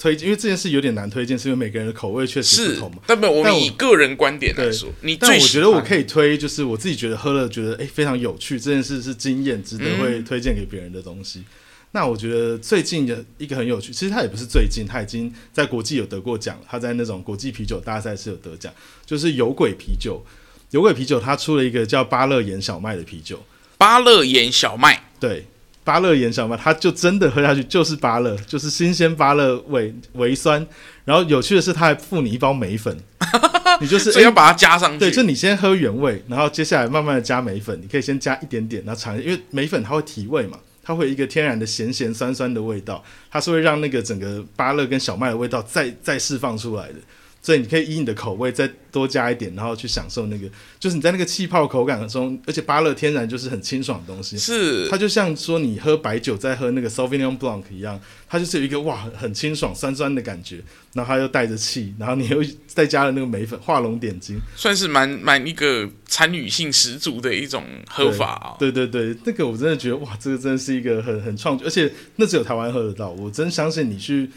[0.01, 3.03] 推荐，因为这件事有点难推荐，是因为每个人的口味确实不同嘛。
[3.05, 11.41] 但不，我们以个人观点来说，你但我觉得我可以推，就是我自己觉得喝了觉得诶非常有趣，这件事是经验，值得会推荐给别人的东西。
[11.41, 11.45] 嗯、
[11.91, 18.73] 那我觉得最近的一个很有趣，其实它也不是最近，它已经在国际有得过奖，它在那种国际啤酒大赛是有得奖，
[19.05, 20.25] 就是有鬼啤酒。
[20.71, 23.41] 有鬼啤酒它出了一个叫芭乐盐小麦的啤酒，
[23.77, 25.45] 芭乐盐小麦，对。
[25.83, 30.65] 芭乐盐小麦，它就真的喝下去就是芭乐，就是新鲜芭乐味，微酸。
[31.05, 32.95] 然后有趣的是，它还附你一包梅粉，
[33.81, 34.99] 你就是所以要把它加上去。
[34.99, 37.77] 对，就你先喝原味，然后接下来慢慢的加梅粉。
[37.81, 46.95] 你可以先加一点点，然后尝，因为梅粉它会提味嘛，它会有一个天然的咸咸酸酸的味道，它是会让那个整个芭乐跟小麦的味道再再释放出来的。
[47.41, 50.47] 所以你可以以你的口味再多加一点，然后去享受那个，
[50.79, 57.99] 就是你在那个气泡口感中，而且芭乐天然就是很清爽的东西，是它就像说你喝白酒在喝那个 Sauvignon Blanc 一样，
[58.29, 60.61] 它就是有一个哇很清爽酸酸的感觉，
[60.93, 68.55] 然后它又带着气，然后你又再加了那个梅粉画龙点睛，算是蛮蛮一个参与性十足的一种喝法啊、哦。
[68.59, 74.29] 对对对，那个我真的觉得哇，这个真的是一个很很创举，而且那只有台湾喝得到，我真相信你去。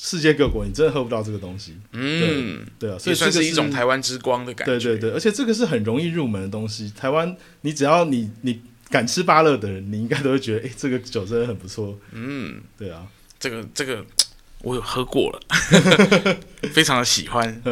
[0.00, 1.76] 世界各国，你真的喝不到这个东西。
[1.90, 4.78] 嗯，对，对啊，所以这个是，是一种台湾之光的感觉。
[4.78, 6.88] 对对对，而且这个是很容易入门的东西。
[6.96, 11.98] 台湾，你只要你你敢吃芭乐的人，你应该都会觉得，哎、欸，这个酒真的很不错。
[12.12, 13.04] 嗯，对啊，
[13.40, 14.06] 这个这个
[14.62, 15.40] 我有喝过了，
[16.72, 17.60] 非常的喜欢。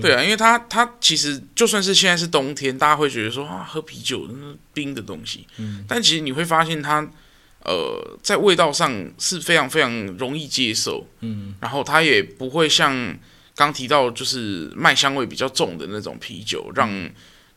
[0.00, 5.48] 对啊，因为它它其实就算是现在是冬天，大家会觉得说啊，喝啤酒那冰的东西。
[5.58, 7.10] 嗯，但其实你会发现它。
[7.64, 13.16] 呃，在味道上是非常非常容易接受，嗯，然后它也不会像
[13.54, 16.90] 刚提到就是麦香味比较重的那种啤酒，让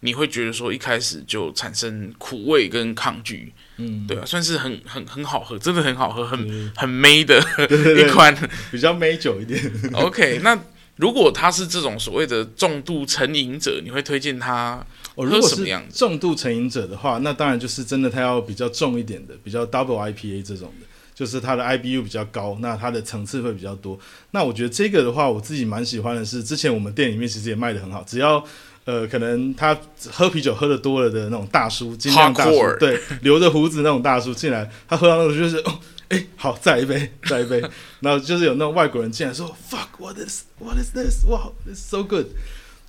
[0.01, 6.69] 你会觉得说一开始就产生苦味跟抗拒，嗯，对啊，算是很很很好喝，真的很好喝，很对。
[6.75, 7.39] 很妹的
[7.97, 8.35] 一款，
[8.71, 9.59] 比较妹酒一点。
[9.93, 10.55] OK，那
[10.95, 14.85] 如果他是这种所谓的重度成瘾者，你会推荐他？
[15.15, 23.97] 哦，如果是重度成瘾者的话，那当然就是真的，他要比较重一点的，比较 double IPA 这种的，就是它的 IBU 比较高，那它的层次会比较多。
[24.31, 28.43] 那我觉得这个的话，我自己蛮喜欢的是，之前我们店里面其实也卖的很好，只要
[28.83, 29.77] 呃，可能他
[30.11, 42.27] 喝啤酒喝的多了的那种大叔，精酿大叔对，留着胡子那种大叔进来，他喝到那种就是，哦， 哎、好，再来一杯，再来一杯，然后就是有那种外国人进来说，fuck，what is，what is this，wow，it's so good，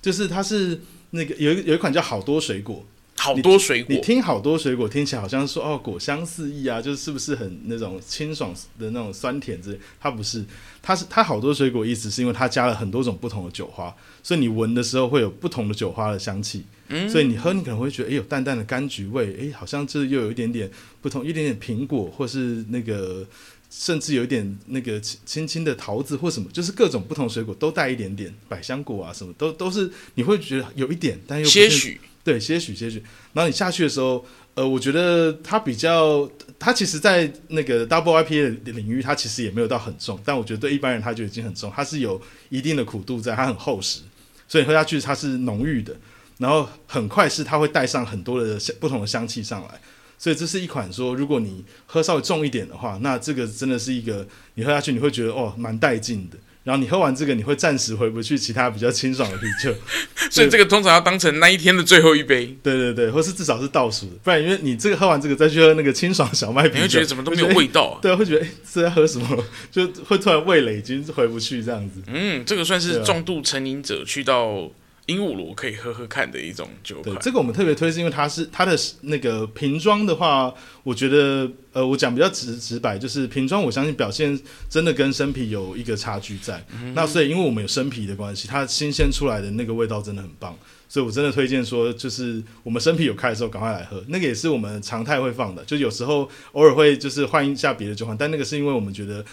[0.01, 0.79] 就是它是。
[1.11, 2.85] 那个有一有一款叫好多水果，
[3.17, 9.79] 好多水果，你，你听好多水果听起来好像说哦果香四溢啊，就是是不是很那种清爽的那种酸甜之类？
[9.99, 10.45] 它不是，
[10.81, 16.63] 它是它好多水果意思是因为它加了很多种不同的酒花，所以你闻的时候会有不同的酒花的香气。
[16.89, 20.69] 嗯，所以你喝你可能会觉得哎有淡淡的柑橘味，哎好像这又有一点点
[21.01, 23.25] 不同，一点点苹果或是那个。
[23.69, 33.01] 甚至有一点那个青青的桃子或什么，就是各种不同水果都带一点点百香果啊，什么都都是你会觉得有一点，但又些许对些许些许。
[33.31, 44.01] 然后你下去的时候，呃，我觉得它比较，它其实，在那个 Double IPA 的领域，它其实也没有到很重，但我觉得对一般人它就已经很重，它是有一定的苦度在，它很厚实，
[44.45, 45.95] 所以喝下去它是浓郁的，
[46.37, 49.79] 然后很快是它会带上很多的香不同的香气上来。
[50.19, 56.37] 所以这是一款说，如果你喝稍微重一点的话，那这个真的是一个你喝下去你会觉得哦蛮带劲的。
[56.67, 59.73] 然后你喝完这个，你会暂时回不去其他比较清爽的啤酒。
[60.29, 62.57] 所以这个通常要当成那一天的最后一杯。
[62.61, 67.99] 对对对，或是至少是倒数的，不然因为你这个喝完这个再去喝那个清爽小麦啤酒，你会觉得怎么都没有味道啊。
[68.03, 69.45] 对啊，会觉得哎是在喝什么？
[69.71, 72.01] 就会突然味蕾已经回不去这样子。
[72.07, 74.69] 嗯，这个算是重度成瘾者去到。
[75.07, 77.15] 鹦鹉螺可以喝喝看的一种酒款。
[77.15, 84.37] 对，这个我们特别推，是因为它是它的那个瓶装的话，我觉得呃，我讲比较直直白，就是瓶装，我相信表现
[84.69, 86.61] 真的跟生啤有一个差距在。
[86.73, 90.53] 嗯、那所以因为我们有生啤的关系，它新鲜出来的那个味道真的很棒。
[90.89, 99.23] 所以我真的推荐说，就是我们生啤有开的时候赶快来喝，那个也是我们常态会放的，就有时候偶尔会就是换一下别的酒款，但那个是因为我们觉得。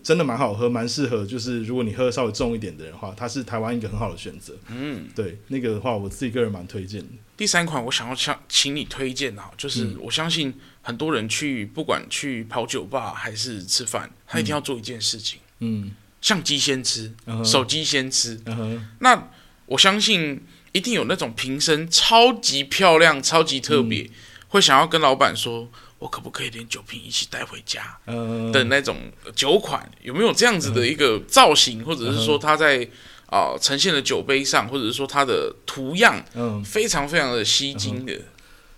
[0.00, 4.54] 真的蛮好喝，蛮适合，就是如果你喝稍微重一点的话，它是台湾一个很好的选择。
[4.68, 7.08] 嗯，对，那个的话，我自己个人蛮推荐的。
[7.36, 15.90] 第三款我想要请请你推荐啊，就是我相信很多人去不管去跑酒吧还是吃饭，他一定要做一件事情，嗯，
[16.20, 18.40] 相机先吃，嗯、手机先吃。
[18.46, 19.30] 嗯、那
[19.66, 20.40] 我相信
[20.70, 24.10] 一定有那种瓶身超级漂亮、超级特别，嗯、
[24.46, 25.68] 会想要跟老板说。
[26.02, 27.96] 我可不可以连酒瓶一起带回家？
[28.06, 28.96] 嗯的那种
[29.36, 32.86] 酒款有没有这样子的一个造型，或者是说它在
[33.26, 38.18] 啊呈现的酒杯上，或者是说它的图样，嗯，非常非常的吸睛的。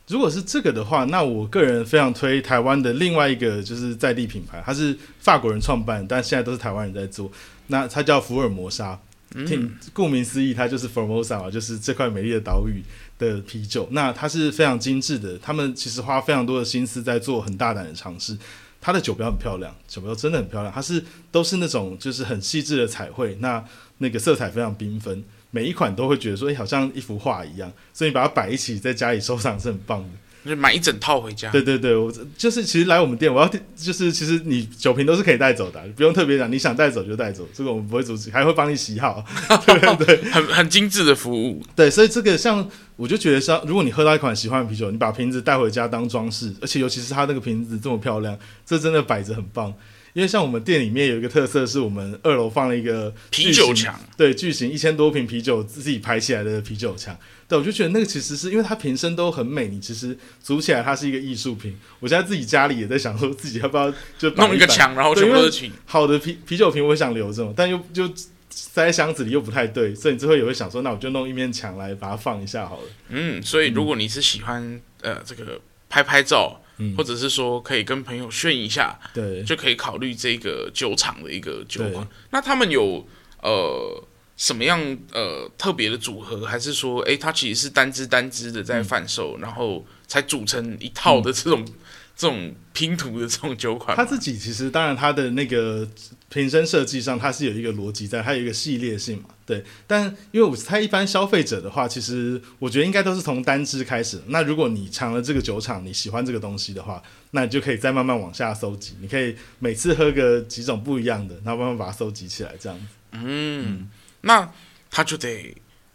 [0.08, 7.32] 如果是这个的话，那我个人非常推台湾的另外一个就是在地品牌，它是法国人创办，但现在都是台湾人在做。
[7.68, 9.00] 那它叫福尔摩沙，
[9.46, 12.82] 听顾名思义，它就是 Formosa 嘛，就是这块美丽的岛屿。
[13.18, 15.38] 的啤酒，那它是非常精致的。
[15.38, 18.36] 他们其实花非常多的心思在做很大胆的尝试。
[18.80, 20.70] 它的酒标很漂亮，酒标真的很漂亮。
[20.72, 23.64] 它是都是那种就是很细致的彩绘，那
[23.98, 27.72] 那个色彩非常缤纷，每一款都会觉得说，哎，好像一幅画一样。
[27.94, 30.08] 所以你把它摆一起，在家里收藏是很棒的。
[30.44, 31.50] 就买一整套回家。
[31.50, 39.24] 对对对，我就是其实来我们店，我要就是其实你酒瓶都是可以带走的，不用特别讲，你想带走就带走，这个我们不会阻止，还会帮你洗好。
[39.66, 41.62] 对对对，很很精致的服务。
[41.74, 49.72] 对，所以这个像我就觉得像，如果你喝到一款喜欢的啤酒，你把瓶子带回家当装饰，而且尤其是它那个瓶子这么漂亮，这真的摆着很棒。
[50.14, 57.18] 因为像我们店里面有一个特色，是我们二楼放了一个啤酒墙，对，巨型一千多瓶啤酒自己排起来的啤酒墙。
[57.48, 61.76] 对，我就觉得那个其实是因为它瓶身都很美，你其实组起来它是一个艺术品。
[61.98, 65.72] 我现在自己家里也在想说，自己要不要就一弄一个墙，然后就喝起。
[65.84, 68.08] 好的啤啤酒瓶，我想留着，但又就
[68.48, 72.88] 塞在箱子里又不太对，所以你之后也会想说，那我就弄一面墙来把它放一下好了。
[73.08, 76.60] 嗯，所以如果你是喜欢、嗯、呃这个拍拍照。
[76.78, 82.06] 嗯、或者是说可以跟朋友炫一下，对，就可以考虑这个酒厂的一个酒款。
[82.30, 83.06] 那他们有
[83.42, 84.04] 呃
[84.36, 84.80] 什么样
[85.12, 91.74] 呃特别的组合，还是说，哎、欸，它其实是单支单支的在贩售，嗯、然后才组成一套的这种、嗯、
[92.16, 93.96] 这种拼图的这种酒款？
[93.96, 95.88] 他自己其实当然他的那个
[96.28, 99.30] 瓶身设计上，它是有一个逻辑在，它有一个系列性嘛。
[99.46, 104.20] 对，但因为我猜一般消费者的话，其实我觉得应该都是从单支开始。
[104.28, 108.94] 那如果你尝了这个酒厂，你喜欢这个东西的话，那你就可以再慢慢往下搜集。
[109.00, 112.86] 你可以每次喝个几种不一样的，然后慢慢把它搜集起来，这样子。
[113.12, 113.90] 嗯，嗯，
[114.22, 114.50] 那
[114.90, 115.54] 他就得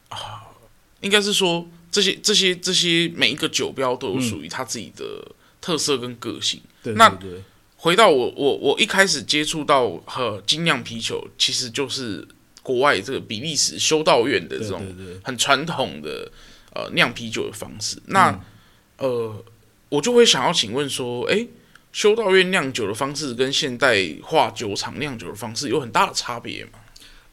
[0.09, 0.45] 啊，
[1.01, 5.03] 应该是说这些这些这些每一个酒标都有属于他自己的
[5.61, 6.61] 特色跟个性。
[6.95, 7.17] 那
[7.77, 12.27] 回到我我我一开始接触到和精酿啤酒，其实就是。
[12.61, 14.85] 国外这个比利时修道院的这种
[15.23, 16.31] 很传统的
[16.71, 18.29] 呃酿啤酒的方式，那、
[18.97, 19.45] 嗯、呃
[19.87, 21.47] 我就会想要请问说，哎，
[21.91, 26.71] 修道院酿酒的方式跟现代化酒厂酿酒的方式有很大的差别吗？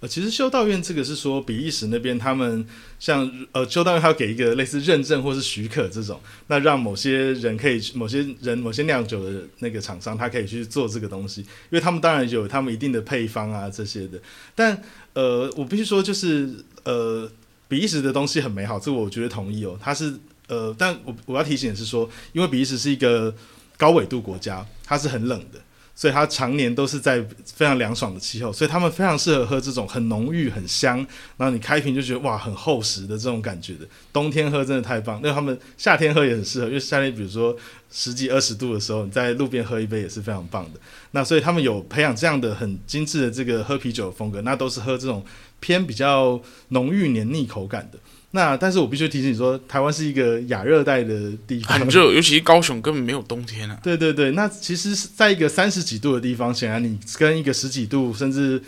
[0.07, 2.67] 其实修道院这个是说比利时那边他们
[2.99, 14.21] 像呃修道院，他要给一个类似认证或是许可这种，那让某些人可以某些人某些酿酒的那个厂商他可以去做这个东西，因为他们当然有他们一定的配方啊这些的，
[14.55, 14.83] 但
[15.15, 16.49] 呃我必须说就是
[16.85, 17.31] 呃
[17.69, 20.15] 比利时的东西很美好，这个我觉得同意哦，它是
[20.49, 23.35] 呃但我我要提醒的是说，因为比利时是一个
[23.77, 25.61] 高纬度国家，它是很冷的。
[25.97, 30.99] 所以它常年都是在非常凉爽的气候，所以他们非常适合喝这种很浓郁、很香，
[31.39, 33.89] 然后你开瓶就觉得哇很厚实的这种感觉的。
[34.13, 37.57] 冬天喝真的太棒，那他们夏天喝也很适合，因为夏天比如说
[37.91, 40.79] 十几二十度的时候，你在路边喝一杯也是非常棒的。
[41.13, 45.25] 那所以他们有培养这样的很精致的这个喝啤酒的风格，那都是喝这种
[45.61, 47.99] 偏比较浓郁黏腻口感的。
[48.37, 53.77] 那但是我必须提醒你说，台湾是一个亚热带的地方，很热，尤其是高雄根本没有冬天啊。
[53.83, 58.63] 对对对，那其实是在一个三十几度的地方，显然你跟一个十几度甚至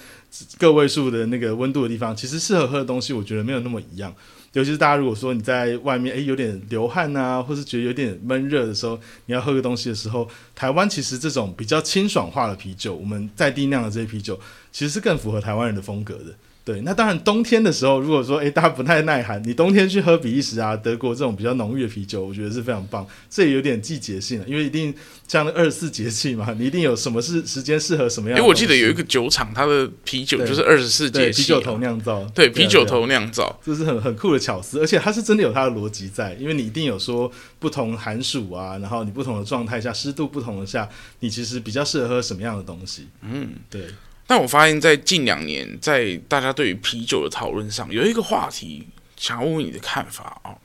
[0.59, 4.13] 个位数的那个温度的地方，其实适合喝的东西，我觉得没有那么一样。
[4.55, 14.41] 尤其是大家如果说你在外面，诶有点流汗啊，或是觉得有点闷热的时候，你要喝个东西的时候，台湾其实这种比较清爽化的啤酒，我们在地酿的这些啤酒，
[14.73, 16.35] 其实是更符合台湾人的风格的。
[16.69, 23.07] 对，那当然冬天的时候，如果说诶大家不太耐寒，你冬天去喝比利时啊、德国这种比较浓郁的啤酒，我觉得是非常棒。
[23.31, 24.95] 这也有点季节性了，因为一定
[25.27, 28.43] 像二十四节气嘛，你一定有什么是时间适合什么样的。
[28.43, 32.23] 因为我记得有一个酒厂，它的啤酒就是二十四节气，啤酒头酿造。
[32.35, 40.87] 对，啤酒头酿造，这是很很酷的巧思，而且它是真的有它的逻辑在，因为你一定有说不同寒暑啊，然后你不同的状态下，湿度不同的下，
[41.21, 43.09] 你其实比较适合喝什么样的东西。
[43.23, 43.87] 嗯，对。
[44.31, 50.59] 但我发现，在近两年，在大家对于啤酒的讨论上，有一个话题想要问问你的看法哦。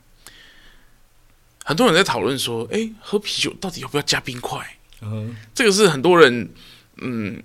[1.64, 4.60] 很多人在讨论说，哎，喝啤酒到底要不要加冰块？
[5.02, 6.50] 嗯，这个是很多人，
[6.98, 7.42] 嗯，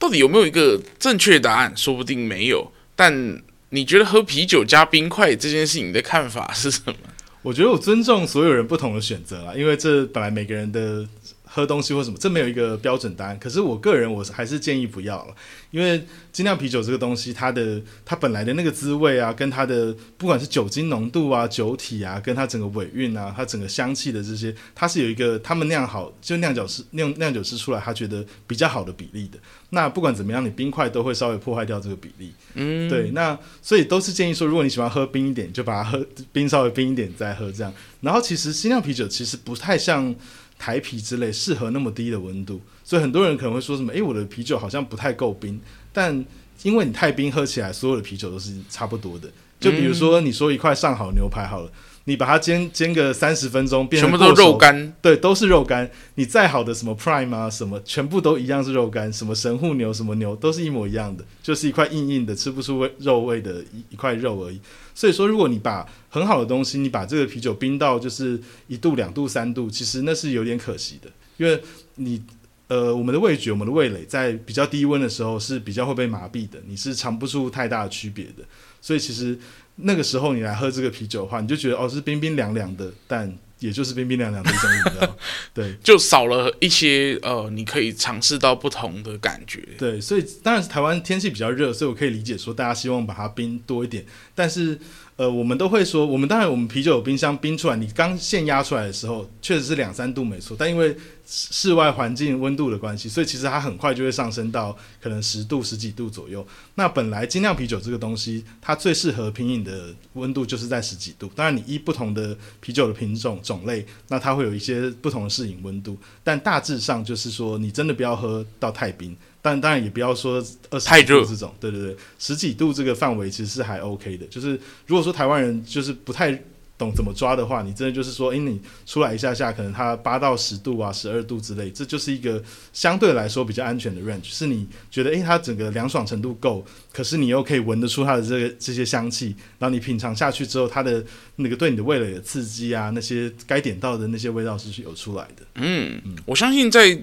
[0.00, 1.72] 到底有没有一个正确答案？
[1.76, 2.72] 说不定没有。
[2.96, 6.94] 但你觉得喝啤酒加冰块这件事情你的看法是什么？
[7.42, 11.08] 我觉得我尊重所有人不同的选择啦，因为这本来每个人的。
[11.52, 13.36] 喝东西或什么，这没有一个标准答案。
[13.40, 15.34] 可是我个人，我还是建议不要了，
[15.72, 29.36] 因为精酿啤酒这个东西，它的它本来的那个滋味啊，跟它的不管是酒精浓度啊、酒体啊，跟它整个尾韵啊、它整个香气的这些，它是有一个他们酿好就酿酒师酿酿酒师出来，他觉得比较好的比例的。
[29.70, 32.32] 那不管怎么样，你冰块都会稍微破坏掉这个比例。
[32.54, 33.10] 嗯，对。
[33.10, 37.72] 那所以都是建议说，如果你喜欢喝冰一点，就把它喝冰稍微冰一点再喝这样。
[38.02, 40.14] 然后其实精酿啤酒其实不太像。
[40.60, 45.58] 台啤之类适合那么低的温度，所以很多人可能会说什么：“诶，我的啤酒好像不太够冰。”
[45.90, 46.22] 但
[46.62, 49.30] 因为你太冰，喝起来所有的啤酒都是差不多的。
[49.58, 51.70] 就比如说，你说一块上好牛排好了，
[52.04, 55.90] 你把它煎煎个三十分钟，变成全部都肉干，对，都是肉干。
[56.16, 64.60] 你再好的什么 Prime 啊，什么全部都一样是肉干，什么神户牛什么牛都是一模一样的，就是一块硬硬的吃不出味肉味的一一块肉而已。
[64.94, 71.08] 所以说，如果你把很好的东西，你把这个啤酒冰到就是一度、两度、三度，其实那是有点可惜的，
[71.38, 71.58] 因为
[71.94, 72.20] 你
[72.66, 78.44] 呃，我们的味觉、我们的味蕾在比较低温的时候是比较会被麻痹的，你是尝不出太大的区别的。
[78.80, 79.38] 所以其实
[79.74, 85.16] 那个时候你来喝这个啤酒的话，你就觉得哦，是冰冰凉凉的，但也就是冰冰凉凉的一种饮料，
[85.52, 89.60] 对， 就少了一些呃，你可以尝试到不同的感觉。
[89.76, 94.04] 对，所以当然是台湾天气比较热，所以我可以理解说大家希望把它冰多一点，
[94.34, 94.78] 但是。
[95.20, 100.96] 呃，我们都会说，我们当然，我们啤酒有冰箱冰出来，你刚现压出来的时候，确实是两三度没错，但因为
[101.26, 106.42] 室外环境温度的关系，所以其实它很快就会上升到可能十度、十几度左右。
[106.76, 111.30] 那本来精酿啤酒这个东西，它最适合品饮的温度就是在十几度。
[111.36, 119.14] 当然，你依不同的啤酒的品种种类，那它会有一些不同的适应温度，但大致上就是说，你真的不要喝到太冰。
[119.42, 124.26] 但当然也不要说二十几度这种，对对对，十几度这个范围其实是还 OK 的。
[124.26, 126.38] 就是如果说台湾人就是不太
[126.76, 134.24] 懂怎么抓的话，你真的就是说，诶，你出来一下下，可能它八到十度啊，十二度之类，这就是一个相对来说比较安全的 range。
[134.30, 141.04] 是你觉得，诶，它整个凉爽程度够，可是你又可以闻得出它的这个这些香气，然后你品尝下去之后，它的
[141.36, 145.42] 那个对你的味蕾的刺激啊，那些该点到的那些味道是有出来的。
[145.56, 146.98] 嗯，嗯，我相信在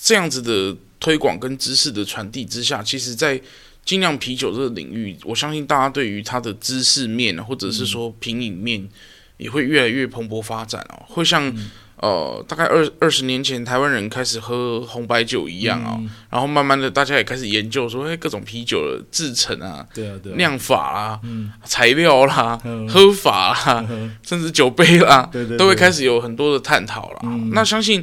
[0.00, 0.76] 这样子的。
[0.98, 3.38] 推广跟知识的传递之下，其实，在
[3.84, 8.88] 精酿啤酒这个领域，我相信大家对于它的知识面，或者是说品饮面，
[9.36, 11.04] 也会越来越蓬勃发展哦。
[11.06, 27.20] 会像、嗯、呃，大概二二十年前台湾人开始喝红白酒一样哦，嗯、然后慢慢的大家也开始研究说，哎，各种啤酒的制成啊，对啊，对啊，酿法啦，嗯、材料啦，嗯、喝法啦，嗯、甚至酒杯啦，对对对，都会开始有很多的探讨啦。
[27.24, 28.02] 嗯、那相信。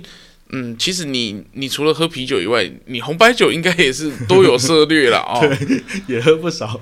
[0.56, 5.40] 嗯，其实你你除了喝啤酒以外，你红白酒应该也是都有涉猎了 哦。
[5.42, 6.80] 对，也喝不少。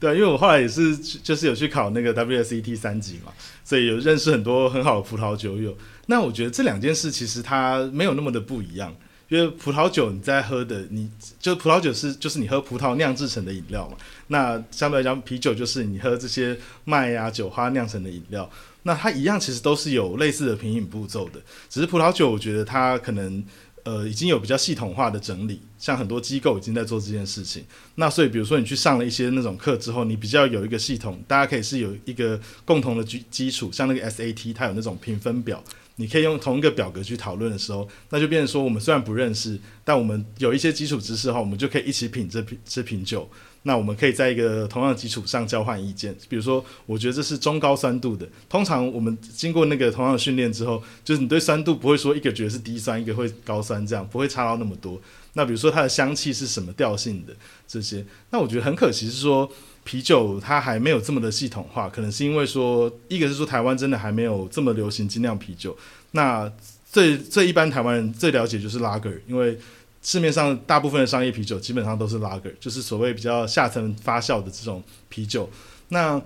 [0.00, 3.32] 对，因为我后来也是就是有去考那个 WSET 三级嘛，
[3.64, 5.76] 所以有认识很多很好的葡萄酒友。
[6.06, 8.94] 那我觉得这两件事其实它没有那么的不一样，
[9.28, 13.96] 因为葡萄酒你在喝的，你就葡萄酒是就是你喝葡萄酿制成的饮料嘛。
[14.26, 18.50] 那相对来讲，啤酒就是你喝这些麦啊酒花酿成的饮料。
[18.86, 23.44] 那它一样，其实都是有类似的品饮步骤的，只是葡萄酒，我觉得它可能
[23.82, 27.64] 呃已经有比较系统化的整理，像很多机构已经在做这件事情。
[27.96, 35.60] 那所以，比如说你去上了一些那种课之后，你比较有一个系统，大家可以是有一个共同的基基础，像那个 SAT，它有那种评分表，
[35.96, 43.28] 你可以用同一个表格去讨论的时候，那就变成说，我们虽然不认识，但我们有一些基础知识后，我们就可以一起品这瓶这瓶酒。
[43.66, 48.24] 那我们可以在一个同样的基础上交换意见，比如说，我觉得这是中高酸度的。
[48.48, 55.00] 通常我们经过那个同样的训练之后，就是你对酸度不会说一个觉得是低酸，一个会高酸，这样不会差到那么多。
[55.32, 57.34] 那比如说它的香气是什么调性的
[57.66, 59.50] 这些，那我觉得很可惜是说
[59.82, 65.76] 啤酒它还没有这么的系统化，可能是因为说，一个是说台湾真的还没有这么流行精酿啤酒。
[66.12, 66.48] 那
[66.92, 69.58] 最最一般台湾人最了解就是拉格因为。
[70.06, 75.50] 市面上大部分的商业啤酒基本上都是 Lager，就是所谓比较下层发酵的这种啤酒。
[75.88, 76.22] 那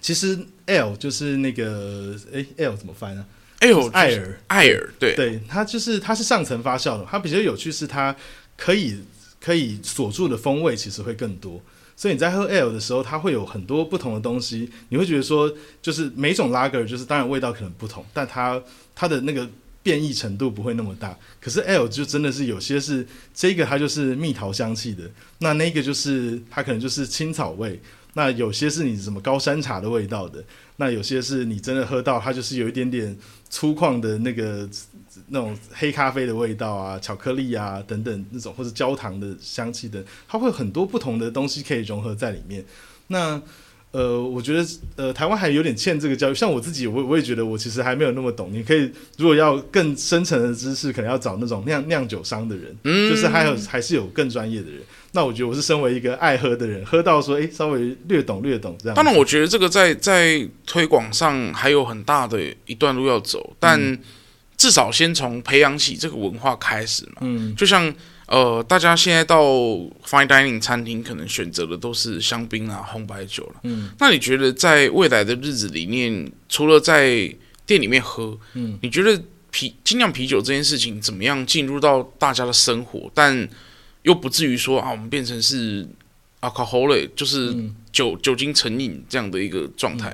[0.00, 3.26] 其实 Ale 就是那个诶 Ale 怎么翻呢
[3.60, 7.06] ？Ale 艾尔艾尔对对，它就是它是上层发酵的。
[7.06, 8.16] 它比较有趣是它
[8.56, 8.98] 可以
[9.42, 11.60] 可以锁住的风味其实会更多。
[11.94, 14.70] 所以你在喝 Ale 的时候，它会有很多不同的东西。
[14.88, 18.62] 你会觉得说，就是每种 Lager 就是当然味道可能不同，但它
[18.94, 19.46] 它的那个。
[19.86, 25.08] 变异程度不会那么大，可是 L 就真的是有些是这个它就是蜜桃香气的，
[25.38, 27.80] 那那个就是它可能就是青草味，
[28.14, 30.42] 那有些是你什么高山茶的味道的，
[30.78, 33.16] 那有些是你真的喝到它就是有一点点
[33.48, 34.68] 粗犷的那个
[35.28, 42.64] 那种黑咖啡的味道啊，巧克力啊等等那种或者焦糖的香气的，它会很多不同的东西可以融合在里面。
[43.06, 43.40] 那
[43.92, 44.66] 呃，我觉得
[44.96, 46.34] 呃，台湾还有点欠这个教育。
[46.34, 48.52] 像我自己，我我也觉得我其实还没有那么懂。
[48.52, 54.82] 你可以如果要更深层的知识，可能要找那种 酿酿酒商的人，嗯，就是还有还是有更专业的人。
[55.12, 58.94] 那我觉得我是身为一个爱喝的人，喝到说，哎，稍微略懂略懂这样。
[58.94, 63.98] 当然，我觉得这个在在推广上还有很大的一段路要走，但
[64.58, 67.18] 至少先从培养起这个文化开始嘛。
[67.20, 67.94] 嗯，就像。
[68.26, 69.40] 呃，大家现在到
[70.04, 73.60] fine dining 餐厅，可能选择的都是香槟啊、红白酒了。
[73.62, 77.32] 嗯，那你觉得在未来的日子里面，除了在
[77.64, 79.22] 店里面喝，嗯，你觉得
[79.52, 83.48] 啤精酿啤酒这件事情怎么样进入到大家的生活，但
[84.02, 85.86] 又不至于说啊，我们变成是
[86.40, 87.54] alcoholic，就是
[87.92, 90.12] 酒、嗯、酒精成瘾这样的一个状态？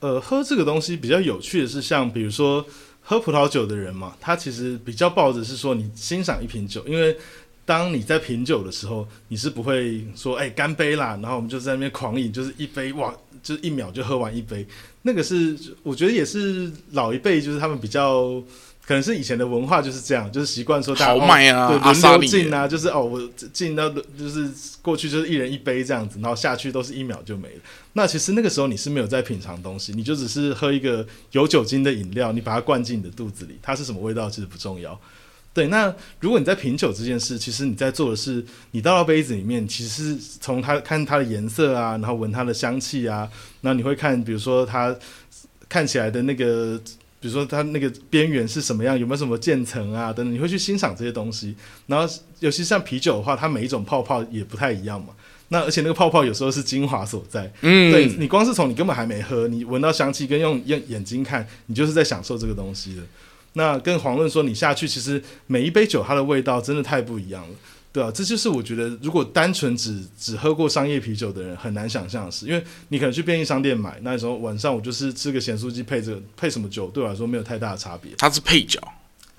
[0.00, 2.66] 呃，喝这个东西比较有趣的是，像比如说。
[3.08, 7.16] 喝葡萄酒的人嘛，他其实比较抱着是说，你欣赏一瓶酒，因为
[7.64, 14.66] 当你在品酒的时候，你是不会说，哎，干杯啦，然后我们就在那边狂饮，就是一杯哇，就是一秒就喝完一杯。
[15.00, 18.42] 那个是我觉得也是老一辈，就是他们比较。
[18.88, 23.20] 可能是以前的文化就是这样，就是习惯说大家豪迈啊，对，轮流进啊，就是哦，我
[23.52, 27.60] 进到就是过去就是一人一杯这样子，然后下去都是一秒就没了。
[27.92, 34.98] 那其实那个时候你是没有在品尝东西，你就只是喝一个有酒精的饮料，你把它灌进你的肚子里，它是什么味道其实不重要。
[35.52, 43.28] 对，那如果你在品酒这件事，其实你在做的是，你倒到杯子里面，其实是从它看它的颜色啊，然后闻它的香气啊，
[43.60, 44.96] 然后你会看，比如说它
[45.68, 46.80] 看起来的那个。
[47.20, 51.54] 比如说它那个边缘是什么样，有没有什么渐层啊等等，你会去欣赏这些东西。
[51.86, 55.08] 然后，尤其像啤酒的话，它每一种泡泡也不太一样嘛。
[55.48, 57.50] 那而且那个泡泡有时候是精华所在。
[57.62, 63.02] 嗯，对，你光是从你根本还没喝，你闻到香气跟用用眼睛看，你就是在享受这个东西的。
[63.54, 67.54] 那跟黄论说，你下去其实每一杯酒它的味道真的太不一样了。
[67.90, 78.12] 对啊，这就是我觉得，如果单纯只只喝过商业啤酒的人很难想象的事，因为你可能去便利商店买，那时候晚上我就是吃个咸酥鸡配这个配什么酒，对我来说没有太大的差别。
[78.18, 78.78] 它是配角，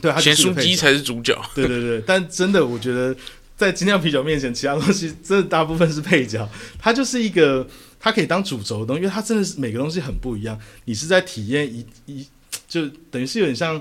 [0.01, 1.39] 对，咸酥鸡才是主角。
[1.53, 3.15] 对对对，但真的，我觉得
[3.55, 6.49] 在精酿啤酒面前，其他东西真的大部分是配角。
[6.79, 7.65] 它就是一个，
[7.99, 10.59] 它可以当主轴的东西，因为它真的是每个东西很不一样。
[10.85, 12.27] 你是在体验一一，
[12.67, 13.79] 就等于是有点像。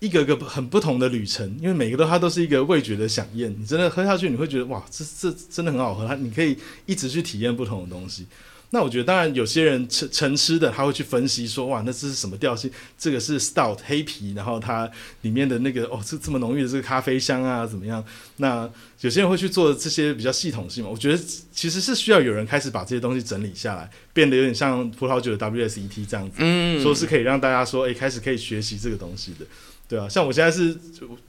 [0.00, 3.54] 一个个很不同的旅程，因为每个都它都是一个味觉的饗宴。
[3.58, 6.06] 你真的喝下去，你会觉得哇，这这真的很好喝。
[6.06, 8.26] 它你可以一直去体验不同的东西。
[8.72, 12.70] 那我觉得，当然有些人成成吃的，他会去分析说，哇，那这是什么调性？
[12.96, 14.88] 这个是 stout 黑啤，然后它
[15.22, 18.02] 里面的那个哦，这这么浓郁的这个咖啡香啊，怎么样？
[18.36, 18.70] 那
[19.00, 20.90] 有些人会去做这些比较系统性嘛？
[20.90, 21.20] 我觉得
[21.52, 29.44] 其实是需要有人开始把这些东西整理下来，变得有点像葡萄酒的 WSET 这样子，嗯，说是可以让大家说，哎，开始可以学习这个东西的。
[29.90, 30.74] 对啊，像我现在是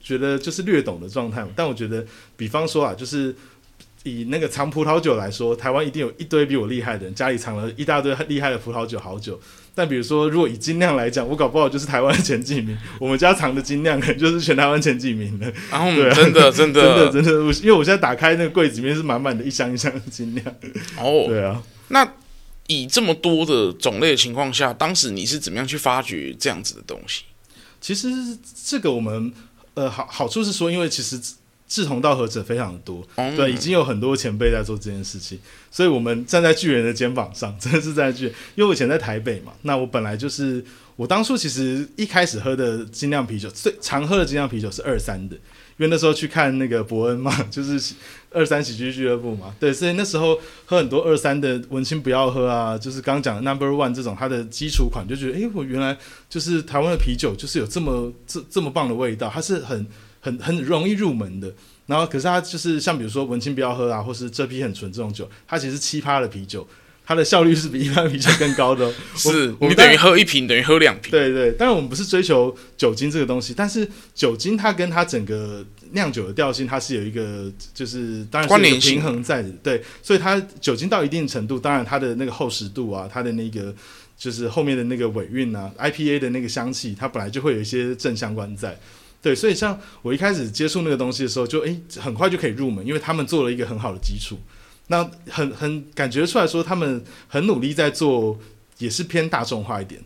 [0.00, 2.06] 觉得就是略懂的状态嘛，但我觉得，
[2.36, 3.34] 比方说啊，就是
[4.04, 9.40] 以那个藏葡萄酒来说，台湾一定有一堆比我厉害的人，家里藏了一大堆厉害的葡萄酒好酒。
[9.74, 15.50] 但比如说，如果以精酿来讲，我搞不好就是台湾前几名，我们家藏的精酿可能就是全台湾前几名的。
[15.72, 17.30] 然后，真的真的真的真的，
[17.62, 20.46] 因为我现在打开那个柜子里面是满满的一箱一箱的精酿。
[20.98, 21.62] 哦，对啊。
[21.88, 22.06] 那
[22.66, 27.24] 以这么多的种类的情况下，当时你是怎么样去发掘这样子的东西？
[27.82, 28.08] 其实
[28.64, 29.30] 这个我们
[29.74, 31.20] 呃好好处是说，因为其实
[31.68, 35.38] 志同道合者非常多，嗯、对，已经有很多前辈在做这件事情，
[35.70, 38.34] 所以我们站在巨人的肩膀上，真的是站在巨人。
[38.54, 40.64] 因为我以前在台北嘛，那我本来就是
[40.96, 45.36] 我当初其实一开始喝的精酿啤酒，最常喝的精酿啤酒是二三的。
[45.82, 47.92] 因为那时候去看那个伯恩嘛， 就是
[48.30, 59.84] 二三喜剧俱乐部嘛，对，所以那时候喝很多二三的文青不要喝啊，就是刚讲的 Number One 这种它的基础款，就觉得诶，我原来就是台湾的啤酒就是有这么这这么棒的味道，它是很
[60.20, 61.52] 很很容易入门的。
[61.86, 66.64] 然后可是它就是像比如说文青不要喝啊，或是这批很纯这种酒，它其实是奇葩的啤酒。
[67.04, 71.10] 它的效率是比一般啤酒更高的， 是你等于喝一瓶等于喝两瓶。
[71.10, 79.50] 对对，当然我们不是追求酒精这个东西，但是酒精它跟它整个酿酒的调性，它是有一个就是当然是有平衡在的。
[79.62, 83.74] 对，所以它酒精到一定程度，当然它的那个厚实度啊，它的那个
[84.16, 88.78] 就是后面的那个尾韵啊，IPA 的那个香气，它本来就会有一些正相关在。
[89.20, 94.38] 对，所以像我一开始接触那个东西的时候，就诶很快就可以入门，因为他们做了一个很好的基础。
[94.88, 98.38] 那很很感觉出来说，他们很努力在做，
[98.78, 100.00] 也是偏大众化一点。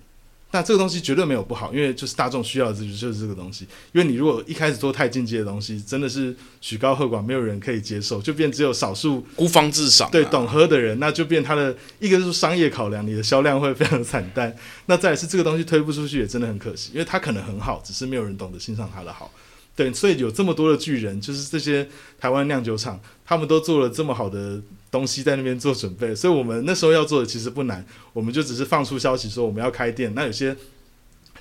[0.52, 3.64] 那这个东西绝对没有不好，因为就是大众需要的就是这个东西。
[3.92, 14.54] 因为你如果一开始做太进阶的东西，真的是曲高和寡，没有人可以接受，就变只有少数孤芳自赏、啊，对懂喝的人，那就变他的一个是商业考量，你的销量会非常惨淡。
[14.86, 19.30] 那再来是这个东西推不出去，也真的很可惜，因为它可能很好，只是没有人懂得欣赏它的好。
[19.76, 21.86] 对，所以有这么多的巨人，就是这些
[22.18, 24.58] 台湾酿酒厂，他们都做了这么好的
[24.90, 30.10] 东西在那边做准备，所以我们那时候要做的其实不难，我们就只是放出消息说我们要开店。
[30.14, 30.56] 那有些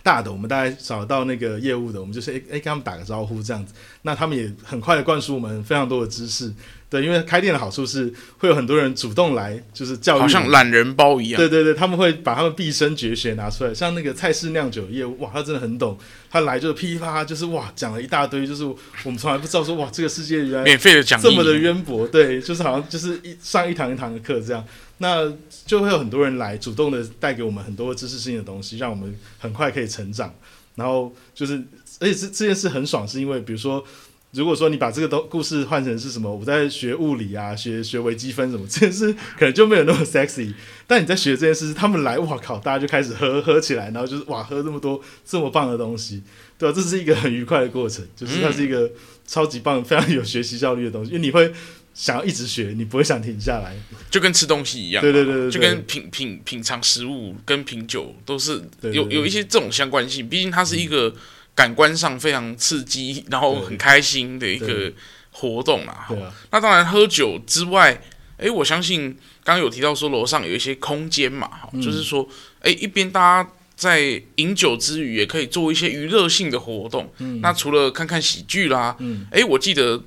[0.04, 6.54] 大的，我们大概找到那个业务的，我们就是诶诶跟他们打个招呼这样子，那他们也很快的灌输我们非常多的知识。
[6.88, 11.38] 对，因为开店的好处是会有很多人主动来，就是教育，好像懒人包一样。
[11.38, 15.98] 对对对，他们会把他们毕生绝学拿出来，像那个蔡氏酿酒业务，哇，他真的很懂。
[16.30, 22.08] 他来就噼里啪啦，就是哇，讲了一大堆，就是我们从来不知道说哇，这个世界原来免费的讲这么的渊博。
[22.08, 24.64] 对，就是好像就是一上一堂一堂的课这样，
[25.00, 25.34] 那
[25.66, 30.34] 就会有很多人来主动的带给我们很多知识性的东西，让我们很快可以成长。
[30.76, 31.56] 然后就是，
[32.00, 33.84] 而且这这件事很爽，是因为比如说。
[34.36, 40.54] 如果说你把这个都故事换成是什么，我在学物理啊，学学微积分什么， 这件事可能就没有那么 sexy。
[40.86, 46.22] 但你在学这件事，他们来，哇靠，大家就开始喝喝起来，然后就是哇，喝这么多这么棒的东西，
[46.60, 46.76] 对吧？
[46.76, 48.92] 这是一个很愉快的过程，就是它是一个
[49.26, 51.54] 超级棒、非常有学习效率的东西，因为你会
[51.94, 53.74] 想要一直学，你不会想停下来，
[54.12, 61.16] 就跟吃东西一样，对对对，对，就跟品品品尝食物跟品酒都是有有一些这种相关性，毕竟它是一个。
[61.56, 64.92] 感官上非常刺激，然后很开心的一个
[65.32, 66.06] 活动啦。
[66.10, 68.02] 对啊，那当然喝酒之外，
[68.38, 72.28] 诶，我相信刚刚有提到说楼上有一些空间嘛，哈、嗯，就是说，
[72.60, 77.10] 诶，一边大家在饮酒之余，也可以做一些娱乐性的活动。
[77.20, 80.04] 嗯，那除了看看喜剧啦，嗯，诶，我记得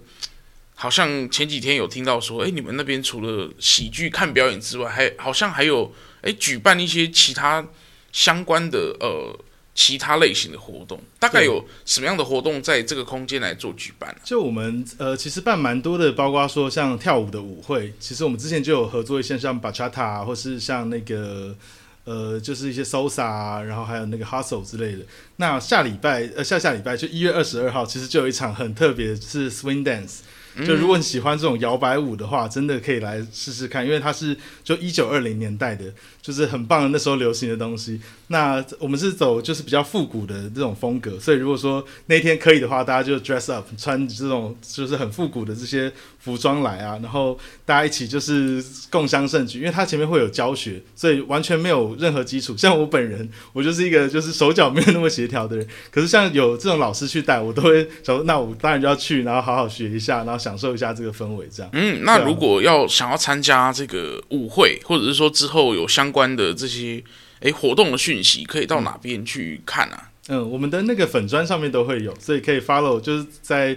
[0.74, 7.66] 好像前几天有听到说，诶，你们那边除了喜剧看表演之外，还好像还有诶举办一些其他
[8.12, 9.34] 相关的呃。
[9.80, 14.12] 其他类型的活动，大概有什么样的活动在这个空间来做举办？
[14.24, 21.54] 就我们呃，其实办蛮多的，包括说像跳舞的舞会，其实我们之前就有合作一些像 Bachata 或是像那个
[22.02, 25.04] 呃，就是一些 Salsa 啊，然后还有那个 Hustle 之类的。
[25.36, 30.22] 那下礼拜呃，下下礼拜就一月二十二号，其实就有一场很特别，是 Swing Dance。
[30.66, 35.84] 就如果你喜欢这种摇摆舞的话，真的可以来试试看，因为它是就一九二零年代的，
[36.20, 38.00] 就是很棒的那时候流行的东西。
[38.30, 52.56] 那我们是走就是比较复古的这种风格，所以如果说那天可以的话，大家就 dress up 穿这种就是很复古的这些服装来啊，然后大家一起就是共襄盛举，因为它前面会有教学，所以完全没有任何基础。
[52.56, 60.38] 像我本人，我就是一个就是手脚没有那么协调的人，可是像有这种老师去带，我都会想说，那我当然就要去，然后好好学一下，然后。
[60.38, 61.70] 享受一下这个氛围，这样。
[61.74, 67.02] 嗯，那如果要想要参加这个舞会，或者是说之后有相关的这些
[67.40, 70.10] 诶活动的讯息，可以到哪边去看啊？
[70.28, 73.76] 嗯，我们的那个粉砖上面都会有，所以可以 follow，就是在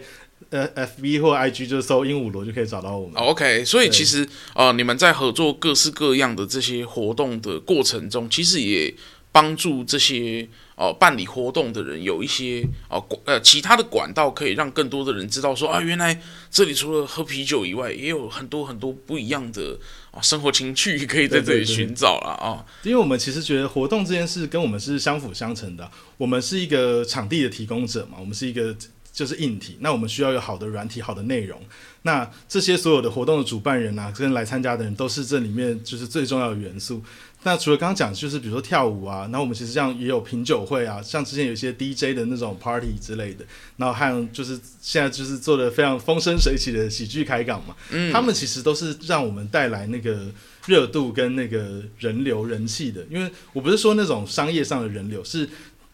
[0.49, 3.15] 呃 FB 或 IG 就搜鹦鹉螺就可以找到我们。
[3.21, 8.93] OK，所以其实呃你们在合作各式各样的这些活动的过程中，其实也
[9.32, 10.47] 帮助这些。
[10.82, 16.19] 哦，办理活动的人有一些哦管呃其他的管道，可以让更多的人知道说啊，原来
[16.49, 19.77] 这里除了喝啤酒以外，也有很多很多不一样的
[20.09, 22.65] 啊生活情趣可以在这里寻找了啊。
[22.82, 28.75] 因为我们其实觉得活动这件事跟我们是相辅相成的，我们是一个场地的提供者嘛，我们是一个
[29.13, 31.61] 就是硬体，那我们需要有好的软体、好的内容。
[32.03, 37.03] 那这些所有的活动的主办人啊，跟来参加的人都是这里面就是最重要的元素。
[37.43, 43.43] 那除了刚刚讲，就是比如说跳舞啊，然后我们其实这样也有品酒会啊，像之前有一些 DJ 的那种 party 之类的，
[43.77, 50.27] 然后还有就是现在就是做的非常风生水起的喜剧开港嘛，嗯，他们其实都是让我们带来那个
[50.67, 55.49] 热度跟那个人流人气的，因为我不是说那种商业上的人流，是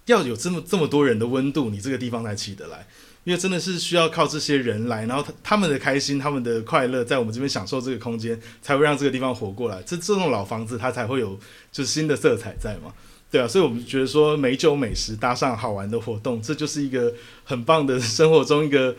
[0.08, 2.86] 要有这么这么多人的温度，你这个地方才起得来。
[3.28, 9.84] 因为真的是需要靠这些人来，然后他他们的开心、他们的快乐，在我们这边享受这个空间，才会让这个地方活过来。
[9.86, 11.38] 这这种老房子，它才会有
[11.70, 12.94] 就是新的色彩在嘛，
[13.30, 13.46] 对啊。
[13.46, 17.14] 所以我们觉得说美酒美食搭上好玩的活动，这就是一个
[17.44, 18.96] 很棒的生活中一个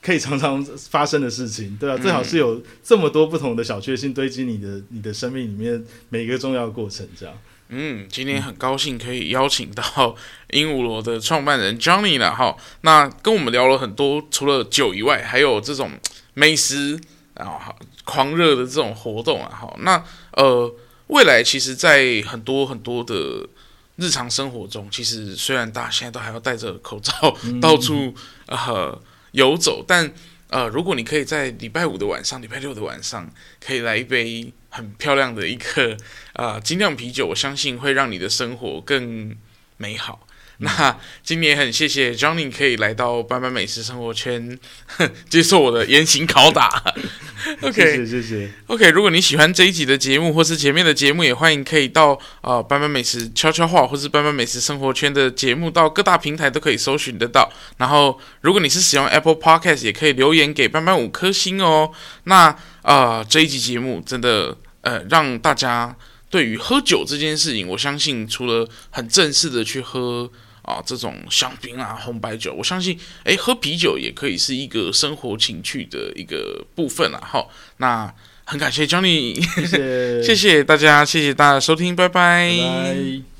[0.00, 1.98] 可以常常发生的事情，对啊。
[1.98, 7.34] 最好是有这么多不同的小确幸堆积你的你的生命里面每一个重要过程，这样。
[7.74, 10.14] 嗯，今天很高兴可以邀请到
[10.50, 12.54] 鹦鹉螺的创办人 Johnny 了哈。
[12.82, 15.90] 那跟我们聊了很多，除了酒以外，还有这种
[16.34, 17.00] 美食
[17.32, 19.50] 啊，狂热的这种活动啊。
[19.58, 20.70] 好，那呃，
[21.06, 23.48] 未来其实，在很多很多的
[23.96, 28.14] 日常生活中，其实虽然大家现在都还要戴着口罩到处
[28.48, 29.00] 呃
[29.30, 30.12] 游走，但
[30.48, 33.32] 呃，如果你可以在礼拜五的晚上、礼拜六的晚上，
[33.64, 34.52] 可以来一杯。
[34.72, 35.96] 很漂亮的一个
[36.32, 39.36] 啊 精酿啤酒，我相信会让你的生活更
[39.76, 40.26] 美好。
[40.58, 44.56] 那今年很谢谢 Johnny 可以来到斑斑美食生活圈，
[45.28, 46.80] 接受我的严刑拷打。
[47.62, 48.52] OK，谢谢谢谢。
[48.68, 57.50] OK，如果你喜欢这一集的节目，或是前面的节目，也欢迎可以到呃斑斑美食悄悄话，或是斑斑美食生活圈的节目，到各大平台都可以搜寻得到。
[57.78, 61.90] 然后，如果你是使用 Apple Podcast，也可以留言给斑斑五颗星哦。
[62.24, 65.96] 那呃这一集节目真的呃让大家
[66.30, 70.30] 对于喝酒这件事情，我相信除了很正式的去喝。
[70.62, 77.20] 啊，这种香槟啊、红白酒，我相信，诶，喝啤酒也可以是一个生活情趣的一个部分了。
[77.20, 78.14] 好，那
[78.44, 82.48] 很感谢 Johnny，谢谢， 谢谢大家，谢谢大家收听，拜拜。
[82.48, 83.31] 拜拜。